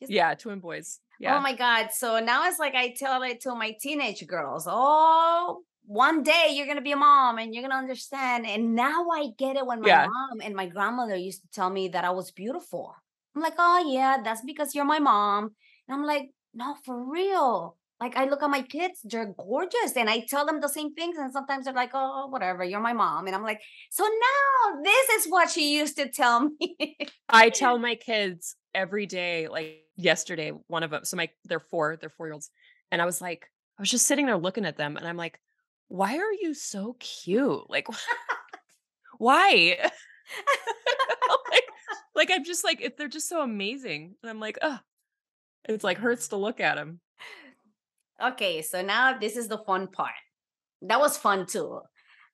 Yeah. 0.00 0.34
Twin 0.34 0.60
boys. 0.60 1.00
Oh 1.02 1.16
yeah. 1.20 1.36
Oh 1.36 1.40
my 1.40 1.54
God. 1.54 1.88
So 1.92 2.20
now 2.20 2.46
it's 2.48 2.58
like 2.58 2.74
I 2.74 2.94
tell 2.96 3.22
it 3.22 3.40
to 3.42 3.54
my 3.54 3.76
teenage 3.80 4.26
girls. 4.26 4.66
Oh, 4.68 5.62
one 5.90 6.22
day 6.22 6.50
you're 6.52 6.68
gonna 6.68 6.80
be 6.80 6.92
a 6.92 6.96
mom 6.96 7.38
and 7.38 7.52
you're 7.52 7.62
gonna 7.62 7.74
understand. 7.74 8.46
And 8.46 8.76
now 8.76 9.08
I 9.10 9.30
get 9.36 9.56
it 9.56 9.66
when 9.66 9.80
my 9.80 9.88
Yeah. 9.88 10.04
mom 10.04 10.40
and 10.40 10.54
my 10.54 10.66
grandmother 10.66 11.16
used 11.16 11.42
to 11.42 11.48
tell 11.50 11.68
me 11.68 11.88
that 11.88 12.04
I 12.04 12.10
was 12.10 12.30
beautiful. 12.30 12.94
I'm 13.34 13.42
like, 13.42 13.54
oh 13.58 13.90
yeah, 13.92 14.18
that's 14.22 14.42
because 14.44 14.72
you're 14.72 14.84
my 14.84 15.00
mom. 15.00 15.50
And 15.88 15.98
I'm 15.98 16.04
like, 16.06 16.30
no, 16.54 16.76
for 16.84 17.10
real. 17.10 17.76
Like 17.98 18.16
I 18.16 18.26
look 18.26 18.40
at 18.40 18.50
my 18.50 18.62
kids, 18.62 19.00
they're 19.02 19.34
gorgeous. 19.36 19.96
And 19.96 20.08
I 20.08 20.20
tell 20.20 20.46
them 20.46 20.60
the 20.60 20.68
same 20.68 20.94
things. 20.94 21.18
And 21.18 21.32
sometimes 21.32 21.64
they're 21.64 21.74
like, 21.74 21.90
oh, 21.92 22.28
whatever, 22.28 22.62
you're 22.62 22.80
my 22.80 22.92
mom. 22.92 23.26
And 23.26 23.34
I'm 23.34 23.42
like, 23.42 23.60
so 23.90 24.04
now 24.04 24.80
this 24.84 25.08
is 25.10 25.26
what 25.26 25.50
she 25.50 25.76
used 25.76 25.96
to 25.96 26.08
tell 26.08 26.48
me. 26.60 26.96
I 27.28 27.50
tell 27.50 27.78
my 27.78 27.96
kids 27.96 28.54
every 28.74 29.06
day, 29.06 29.48
like 29.48 29.84
yesterday, 29.96 30.52
one 30.68 30.84
of 30.84 30.90
them, 30.90 31.04
so 31.04 31.16
my 31.16 31.30
they're 31.44 31.60
four, 31.60 31.96
they're 32.00 32.10
four 32.10 32.26
year 32.28 32.34
olds. 32.34 32.50
And 32.92 33.02
I 33.02 33.06
was 33.06 33.20
like, 33.20 33.50
I 33.76 33.82
was 33.82 33.90
just 33.90 34.06
sitting 34.06 34.26
there 34.26 34.36
looking 34.36 34.64
at 34.66 34.76
them 34.76 34.96
and 34.96 35.06
I'm 35.06 35.16
like, 35.16 35.40
why 35.90 36.18
are 36.18 36.32
you 36.32 36.54
so 36.54 36.96
cute? 37.00 37.68
Like, 37.68 37.88
why? 39.18 39.76
like, 41.50 41.64
like 42.14 42.30
I'm 42.30 42.44
just 42.44 42.62
like, 42.64 42.80
if 42.80 42.96
they're 42.96 43.08
just 43.08 43.28
so 43.28 43.42
amazing. 43.42 44.14
And 44.22 44.30
I'm 44.30 44.38
like, 44.38 44.58
oh, 44.62 44.78
it's 45.64 45.82
like 45.82 45.98
hurts 45.98 46.28
to 46.28 46.36
look 46.36 46.60
at 46.60 46.76
them. 46.76 47.00
Okay, 48.22 48.62
so 48.62 48.82
now 48.82 49.18
this 49.18 49.36
is 49.36 49.48
the 49.48 49.58
fun 49.58 49.88
part. 49.88 50.14
That 50.82 51.00
was 51.00 51.16
fun 51.16 51.46
too. 51.46 51.80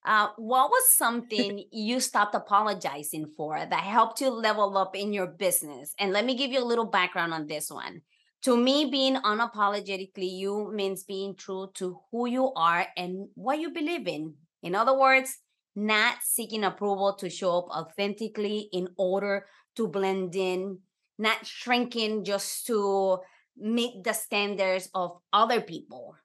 Uh, 0.05 0.29
what 0.37 0.69
was 0.69 0.91
something 0.97 1.65
you 1.73 1.99
stopped 2.01 2.35
apologizing 2.35 3.33
for 3.39 3.59
that 3.59 3.81
helped 3.81 4.21
you 4.21 4.29
level 4.29 4.77
up 4.77 4.95
in 4.95 5.15
your 5.15 5.29
business? 5.29 5.95
And 5.99 6.13
let 6.13 6.27
me 6.27 6.37
give 6.37 6.53
you 6.53 6.63
a 6.63 6.65
little 6.65 6.87
background 6.87 7.33
on 7.33 7.47
this 7.47 7.71
one. 7.71 8.03
To 8.43 8.57
me, 8.57 8.85
being 8.85 9.17
unapologetically 9.17 10.31
you 10.31 10.71
means 10.73 11.05
being 11.05 11.35
true 11.35 11.71
to 11.75 12.01
who 12.11 12.29
you 12.29 12.53
are 12.55 12.87
and 12.97 13.29
what 13.35 13.59
you 13.59 13.71
believe 13.71 14.07
in. 14.07 14.35
In 14.63 14.75
other 14.75 14.97
words, 14.97 15.39
not 15.75 16.17
seeking 16.23 16.65
approval 16.65 17.15
to 17.15 17.29
show 17.29 17.59
up 17.59 17.69
authentically 17.69 18.69
in 18.73 18.89
order 18.97 19.47
to 19.77 19.89
blend 19.89 20.35
in, 20.37 20.79
not 21.19 21.45
shrinking 21.47 22.25
just 22.25 22.67
to 22.67 23.19
meet 23.57 24.05
the 24.05 24.13
standards 24.13 24.89
of 24.95 25.19
other 25.33 25.61
people. 25.61 26.17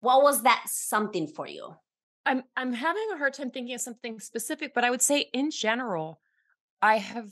What 0.00 0.22
was 0.22 0.42
that 0.42 0.64
something 0.66 1.26
for 1.26 1.46
you? 1.46 1.74
I'm 2.24 2.44
I'm 2.56 2.72
having 2.72 3.08
a 3.12 3.18
hard 3.18 3.34
time 3.34 3.50
thinking 3.50 3.74
of 3.74 3.80
something 3.80 4.20
specific, 4.20 4.72
but 4.74 4.84
I 4.84 4.90
would 4.90 5.02
say 5.02 5.28
in 5.32 5.50
general, 5.50 6.20
I 6.80 6.98
have 6.98 7.30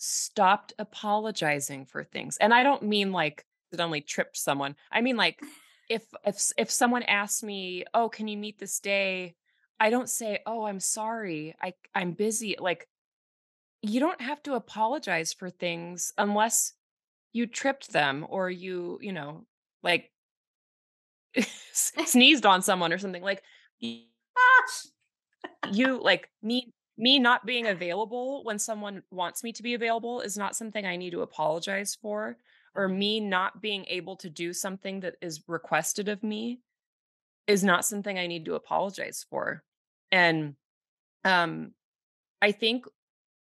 stopped 0.00 0.72
apologizing 0.78 1.84
for 1.84 2.02
things. 2.02 2.38
And 2.38 2.54
I 2.54 2.62
don't 2.62 2.82
mean 2.82 3.12
like 3.12 3.44
suddenly 3.72 4.00
tripped 4.00 4.36
someone. 4.36 4.74
I 4.90 5.02
mean 5.02 5.16
like 5.16 5.40
if 5.88 6.04
if 6.24 6.52
if 6.56 6.70
someone 6.70 7.02
asks 7.04 7.42
me, 7.42 7.84
"Oh, 7.94 8.08
can 8.08 8.26
you 8.26 8.36
meet 8.38 8.58
this 8.58 8.80
day?" 8.80 9.36
I 9.78 9.90
don't 9.90 10.08
say, 10.08 10.40
"Oh, 10.46 10.64
I'm 10.64 10.80
sorry. 10.80 11.54
I 11.62 11.74
I'm 11.94 12.12
busy." 12.12 12.56
Like 12.58 12.88
you 13.82 14.00
don't 14.00 14.20
have 14.20 14.42
to 14.44 14.54
apologize 14.54 15.32
for 15.32 15.50
things 15.50 16.12
unless 16.18 16.74
you 17.32 17.46
tripped 17.46 17.92
them 17.92 18.26
or 18.28 18.50
you, 18.50 18.98
you 19.02 19.12
know, 19.12 19.46
like 19.82 20.10
sneezed 21.72 22.46
on 22.46 22.62
someone 22.62 22.92
or 22.92 22.98
something. 22.98 23.22
Like 23.22 23.42
ah! 23.84 23.98
you 25.72 26.02
like 26.02 26.30
me 26.42 26.72
me 27.00 27.18
not 27.18 27.46
being 27.46 27.66
available 27.66 28.44
when 28.44 28.58
someone 28.58 29.02
wants 29.10 29.42
me 29.42 29.52
to 29.54 29.62
be 29.62 29.74
available 29.74 30.20
is 30.20 30.36
not 30.36 30.54
something 30.54 30.84
I 30.84 30.96
need 30.96 31.12
to 31.12 31.22
apologize 31.22 31.96
for 32.00 32.36
or 32.74 32.88
me 32.88 33.20
not 33.20 33.62
being 33.62 33.86
able 33.88 34.16
to 34.16 34.28
do 34.30 34.52
something 34.52 35.00
that 35.00 35.16
is 35.22 35.42
requested 35.48 36.08
of 36.08 36.22
me 36.22 36.60
is 37.46 37.64
not 37.64 37.84
something 37.86 38.18
I 38.18 38.26
need 38.26 38.44
to 38.44 38.54
apologize 38.54 39.24
for. 39.28 39.64
And 40.12 40.56
um 41.24 41.72
I 42.42 42.52
think 42.52 42.86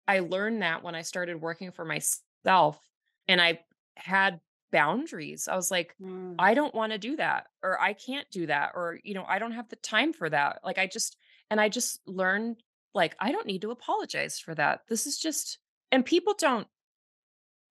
I 0.07 0.19
learned 0.19 0.61
that 0.61 0.83
when 0.83 0.95
I 0.95 1.01
started 1.01 1.41
working 1.41 1.71
for 1.71 1.85
myself 1.85 2.79
and 3.27 3.41
I 3.41 3.61
had 3.95 4.39
boundaries. 4.71 5.47
I 5.47 5.55
was 5.55 5.71
like 5.71 5.95
Mm, 6.01 6.35
I 6.39 6.53
don't 6.53 6.75
want 6.75 6.91
to 6.91 6.97
do 6.99 7.15
that 7.15 7.47
or 7.63 7.81
I 7.81 7.93
can't 7.93 8.29
do 8.31 8.45
that 8.47 8.73
or 8.75 8.99
you 9.03 9.15
know 9.15 9.25
I 9.27 9.39
don't 9.39 9.53
have 9.53 9.69
the 9.69 9.77
time 9.77 10.13
for 10.13 10.29
that. 10.29 10.59
Like 10.63 10.77
I 10.77 10.87
just 10.87 11.17
and 11.49 11.59
I 11.59 11.69
just 11.69 12.01
learned 12.07 12.61
like 12.93 13.15
I 13.19 13.31
don't 13.31 13.47
need 13.47 13.61
to 13.61 13.71
apologize 13.71 14.39
for 14.39 14.55
that. 14.55 14.81
This 14.87 15.05
is 15.07 15.17
just 15.17 15.59
and 15.91 16.05
people 16.05 16.33
don't 16.37 16.67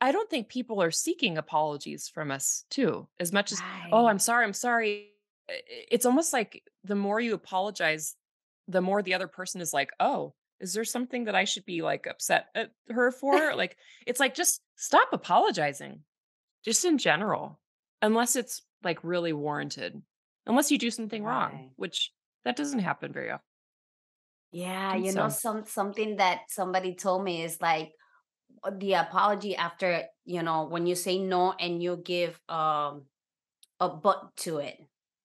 I 0.01 0.13
don't 0.13 0.29
think 0.29 0.49
people 0.49 0.83
are 0.83 0.91
seeking 0.91 1.39
apologies 1.39 2.09
from 2.09 2.31
us 2.31 2.65
too 2.71 3.09
as 3.19 3.33
much 3.33 3.53
as 3.53 3.61
oh. 3.93 4.07
I'm 4.07 4.19
sorry 4.19 4.45
I'm 4.45 4.53
sorry. 4.53 5.09
I- 5.49 5.55
i- 5.55 5.87
It's 5.91 6.07
almost 6.07 6.33
like 6.33 6.63
the 6.85 6.95
more 6.95 7.21
you 7.21 7.35
apologize 7.35 8.15
the 8.69 8.81
more 8.83 9.01
the 9.01 9.15
other 9.15 9.29
person 9.29 9.61
is 9.61 9.73
like, 9.73 9.91
"Oh, 10.01 10.35
is 10.59 10.75
there 10.75 10.85
something 10.85 11.25
that 11.27 11.37
I 11.37 11.45
should 11.45 11.65
be 11.65 11.83
like 11.83 12.07
upset 12.09 12.49
at 12.55 12.73
her 12.91 13.11
for?" 13.13 13.55
Like 13.57 13.77
it's 14.07 14.21
like 14.21 14.35
just 14.35 14.61
stop 14.75 15.09
apologizing 15.13 16.01
just 16.65 16.85
in 16.85 16.99
general, 16.99 17.61
unless 18.03 18.35
it's 18.37 18.63
like 18.83 19.03
really 19.05 19.33
warranted. 19.33 20.03
Unless 20.47 20.71
you 20.71 20.79
do 20.79 20.91
something 20.91 21.23
wrong, 21.25 21.71
which 21.77 22.13
that 22.45 22.57
doesn't 22.57 22.81
happen 22.81 23.13
very 23.13 23.31
often. 23.31 23.45
Yeah, 24.57 24.95
you 24.97 25.13
know, 25.13 25.29
some 25.29 25.67
something 25.67 26.17
that 26.17 26.49
somebody 26.49 26.95
told 26.95 27.23
me 27.23 27.43
is 27.43 27.61
like 27.61 27.93
uh, 28.65 28.71
the 28.79 28.95
apology 28.95 29.55
after, 29.55 30.05
you 30.25 30.43
know, 30.43 30.65
when 30.65 30.87
you 30.87 30.95
say 30.95 31.19
no 31.19 31.53
and 31.53 31.83
you 31.83 32.01
give 32.03 32.41
um 32.49 33.03
a 33.81 33.91
but 33.91 34.35
to 34.39 34.59
it. 34.59 34.79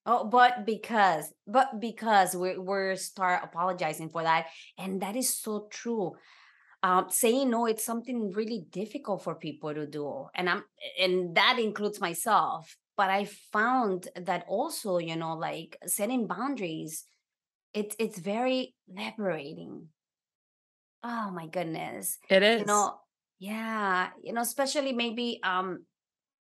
Oh, 0.04 0.24
but 0.24 0.66
because, 0.66 1.32
but 1.46 1.80
because 1.80 2.36
we 2.36 2.58
we're 2.58 2.94
start 2.96 3.40
apologizing 3.42 4.10
for 4.10 4.22
that, 4.22 4.48
and 4.76 5.00
that 5.00 5.16
is 5.16 5.34
so 5.34 5.66
true. 5.70 6.12
Um, 6.82 7.06
saying 7.08 7.48
no, 7.48 7.64
it's 7.64 7.84
something 7.84 8.32
really 8.32 8.66
difficult 8.70 9.24
for 9.24 9.34
people 9.34 9.72
to 9.72 9.86
do, 9.86 10.26
and 10.34 10.50
I'm, 10.50 10.64
and 11.00 11.34
that 11.36 11.58
includes 11.58 12.00
myself. 12.00 12.76
But 12.98 13.08
I 13.08 13.24
found 13.24 14.08
that 14.16 14.44
also, 14.46 14.98
you 14.98 15.16
know, 15.16 15.34
like 15.36 15.78
setting 15.86 16.26
boundaries, 16.26 17.04
it's 17.74 17.96
it's 17.98 18.18
very 18.18 18.74
liberating. 18.88 19.88
Oh 21.04 21.30
my 21.32 21.46
goodness, 21.46 22.18
it 22.28 22.42
is 22.42 22.60
you 22.60 22.66
know, 22.66 23.00
yeah, 23.38 24.10
you 24.22 24.32
know, 24.32 24.40
especially 24.42 24.92
maybe 24.92 25.40
um 25.42 25.84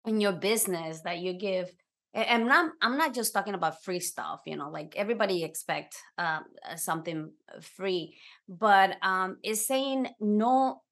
in 0.07 0.21
your 0.21 0.33
business 0.33 1.03
that 1.03 1.19
you 1.19 1.35
give 1.35 1.71
and 2.15 2.43
I'm 2.43 2.49
not 2.49 2.73
I'm 2.83 2.99
not 2.99 3.15
just 3.15 3.33
talking 3.33 3.55
about 3.55 3.83
free 3.85 4.01
stuff, 4.01 4.41
you 4.47 4.57
know, 4.57 4.71
like 4.71 4.95
everybody 4.97 5.45
expect 5.45 5.97
um, 6.19 6.45
uh, 6.69 6.77
something 6.77 7.33
uh, 7.55 7.61
free, 7.61 8.17
but 8.49 8.97
um, 9.03 9.39
is 9.45 9.67
saying 9.67 10.09
no 10.21 10.83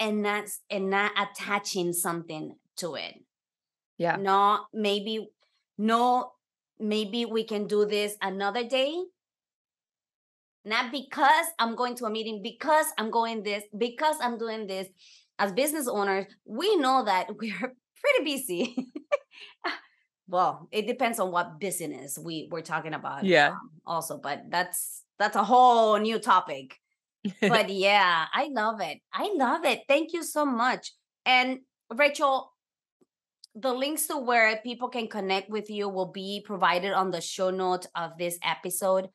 and 0.00 0.22
not 0.22 0.44
s- 0.44 0.60
and 0.70 0.90
not 0.90 1.12
attaching 1.18 1.92
something 1.92 2.56
to 2.78 2.94
it. 2.96 3.14
Yeah. 3.98 4.16
No, 4.16 4.66
maybe 4.72 5.28
no, 5.78 6.32
maybe 6.78 7.24
we 7.26 7.44
can 7.44 7.66
do 7.66 7.84
this 7.86 8.16
another 8.22 8.64
day. 8.64 8.96
Not 10.64 10.92
because 10.92 11.46
I'm 11.58 11.74
going 11.74 11.94
to 11.96 12.04
a 12.04 12.10
meeting, 12.10 12.42
because 12.42 12.86
I'm 12.98 13.10
going 13.10 13.42
this, 13.42 13.64
because 13.76 14.16
I'm 14.20 14.38
doing 14.38 14.66
this. 14.66 14.88
As 15.38 15.52
business 15.52 15.88
owners, 15.88 16.26
we 16.44 16.76
know 16.76 17.04
that 17.04 17.28
we're 17.40 17.58
pretty 18.00 18.24
busy. 18.24 18.92
well, 20.28 20.68
it 20.70 20.86
depends 20.86 21.18
on 21.18 21.32
what 21.32 21.58
business 21.58 22.18
we 22.18 22.48
we're 22.50 22.60
talking 22.62 22.94
about 22.94 23.24
Yeah. 23.24 23.48
um, 23.50 23.70
also, 23.86 24.18
but 24.18 24.44
that's 24.50 25.02
that's 25.18 25.36
a 25.36 25.44
whole 25.44 25.98
new 25.98 26.18
topic. 26.18 26.76
but 27.40 27.68
yeah, 27.70 28.26
I 28.32 28.48
love 28.52 28.80
it. 28.80 28.98
I 29.12 29.32
love 29.34 29.64
it. 29.64 29.80
Thank 29.88 30.12
you 30.12 30.22
so 30.22 30.44
much. 30.46 30.92
And 31.26 31.60
Rachel, 31.94 32.52
the 33.54 33.72
links 33.72 34.06
to 34.06 34.16
where 34.18 34.56
people 34.62 34.88
can 34.88 35.08
connect 35.08 35.50
with 35.50 35.68
you 35.70 35.88
will 35.88 36.12
be 36.12 36.42
provided 36.44 36.92
on 36.92 37.10
the 37.10 37.20
show 37.20 37.50
notes 37.50 37.86
of 37.94 38.12
this 38.18 38.38
episode. 38.44 39.08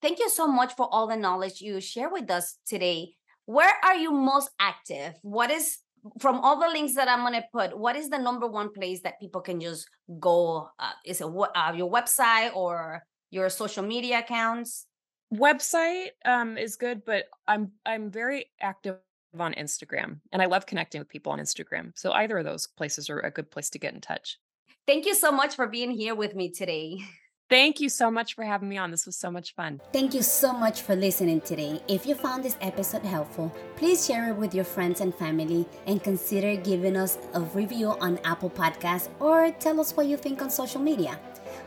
Thank 0.00 0.18
you 0.18 0.28
so 0.30 0.46
much 0.46 0.74
for 0.76 0.88
all 0.92 1.06
the 1.06 1.16
knowledge 1.16 1.60
you 1.60 1.80
share 1.80 2.08
with 2.08 2.30
us 2.30 2.58
today. 2.66 3.14
Where 3.46 3.74
are 3.82 3.96
you 3.96 4.12
most 4.12 4.50
active? 4.60 5.14
What 5.22 5.50
is 5.50 5.78
from 6.20 6.40
all 6.40 6.60
the 6.60 6.68
links 6.68 6.94
that 6.94 7.08
I'm 7.08 7.20
going 7.20 7.34
to 7.34 7.44
put, 7.52 7.76
what 7.76 7.96
is 7.96 8.08
the 8.08 8.18
number 8.18 8.46
one 8.46 8.72
place 8.72 9.02
that 9.02 9.20
people 9.20 9.40
can 9.40 9.60
just 9.60 9.88
go? 10.20 10.70
Uh, 10.78 10.92
is 11.04 11.20
it 11.20 11.26
uh, 11.26 11.72
your 11.74 11.90
website 11.90 12.54
or 12.54 13.02
your 13.30 13.48
social 13.50 13.82
media 13.82 14.20
accounts? 14.20 14.86
Website 15.34 16.08
um, 16.24 16.56
is 16.56 16.76
good, 16.76 17.04
but 17.04 17.24
I'm 17.46 17.72
I'm 17.84 18.10
very 18.10 18.46
active 18.60 18.96
on 19.38 19.52
Instagram 19.54 20.20
and 20.32 20.40
I 20.40 20.46
love 20.46 20.64
connecting 20.64 21.00
with 21.00 21.08
people 21.08 21.32
on 21.32 21.38
Instagram. 21.38 21.92
So 21.96 22.12
either 22.12 22.38
of 22.38 22.44
those 22.44 22.66
places 22.66 23.10
are 23.10 23.20
a 23.20 23.30
good 23.30 23.50
place 23.50 23.68
to 23.70 23.78
get 23.78 23.92
in 23.94 24.00
touch. 24.00 24.38
Thank 24.86 25.04
you 25.04 25.14
so 25.14 25.30
much 25.30 25.54
for 25.54 25.66
being 25.66 25.90
here 25.90 26.14
with 26.14 26.34
me 26.34 26.50
today. 26.50 27.00
Thank 27.50 27.80
you 27.80 27.88
so 27.88 28.10
much 28.10 28.34
for 28.34 28.44
having 28.44 28.68
me 28.68 28.76
on. 28.76 28.90
This 28.90 29.06
was 29.06 29.16
so 29.16 29.30
much 29.30 29.54
fun. 29.54 29.80
Thank 29.90 30.12
you 30.12 30.20
so 30.20 30.52
much 30.52 30.82
for 30.82 30.94
listening 30.94 31.40
today. 31.40 31.80
If 31.88 32.04
you 32.04 32.14
found 32.14 32.44
this 32.44 32.58
episode 32.60 33.04
helpful, 33.04 33.50
please 33.76 34.04
share 34.04 34.28
it 34.28 34.36
with 34.36 34.54
your 34.54 34.66
friends 34.66 35.00
and 35.00 35.14
family 35.14 35.66
and 35.86 36.02
consider 36.02 36.56
giving 36.56 36.94
us 36.94 37.16
a 37.32 37.40
review 37.40 37.96
on 38.00 38.18
Apple 38.22 38.50
Podcasts 38.50 39.08
or 39.18 39.50
tell 39.52 39.80
us 39.80 39.96
what 39.96 40.06
you 40.06 40.18
think 40.18 40.42
on 40.42 40.50
social 40.50 40.80
media. 40.80 41.18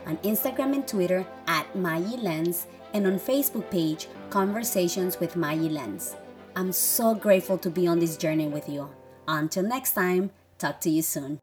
On 0.06 0.18
Instagram 0.18 0.76
and 0.76 0.88
Twitter 0.88 1.26
at 1.48 1.66
Mayi 1.74 2.22
Lens 2.22 2.68
and 2.94 3.08
on 3.08 3.20
Facebook 3.20 3.70
page 3.72 4.08
Conversations 4.30 5.20
with 5.20 5.34
Mayi 5.34 5.72
Lens. 5.72 6.16
I'm 6.56 6.72
so 6.72 7.16
grateful 7.16 7.58
to 7.58 7.72
be 7.72 7.88
on 7.88 7.98
this 7.98 8.18
journey 8.18 8.48
with 8.48 8.70
you. 8.70 8.90
Until 9.28 9.64
next 9.64 9.94
time, 9.94 10.30
talk 10.60 10.80
to 10.82 10.92
you 10.92 11.02
soon. 11.02 11.40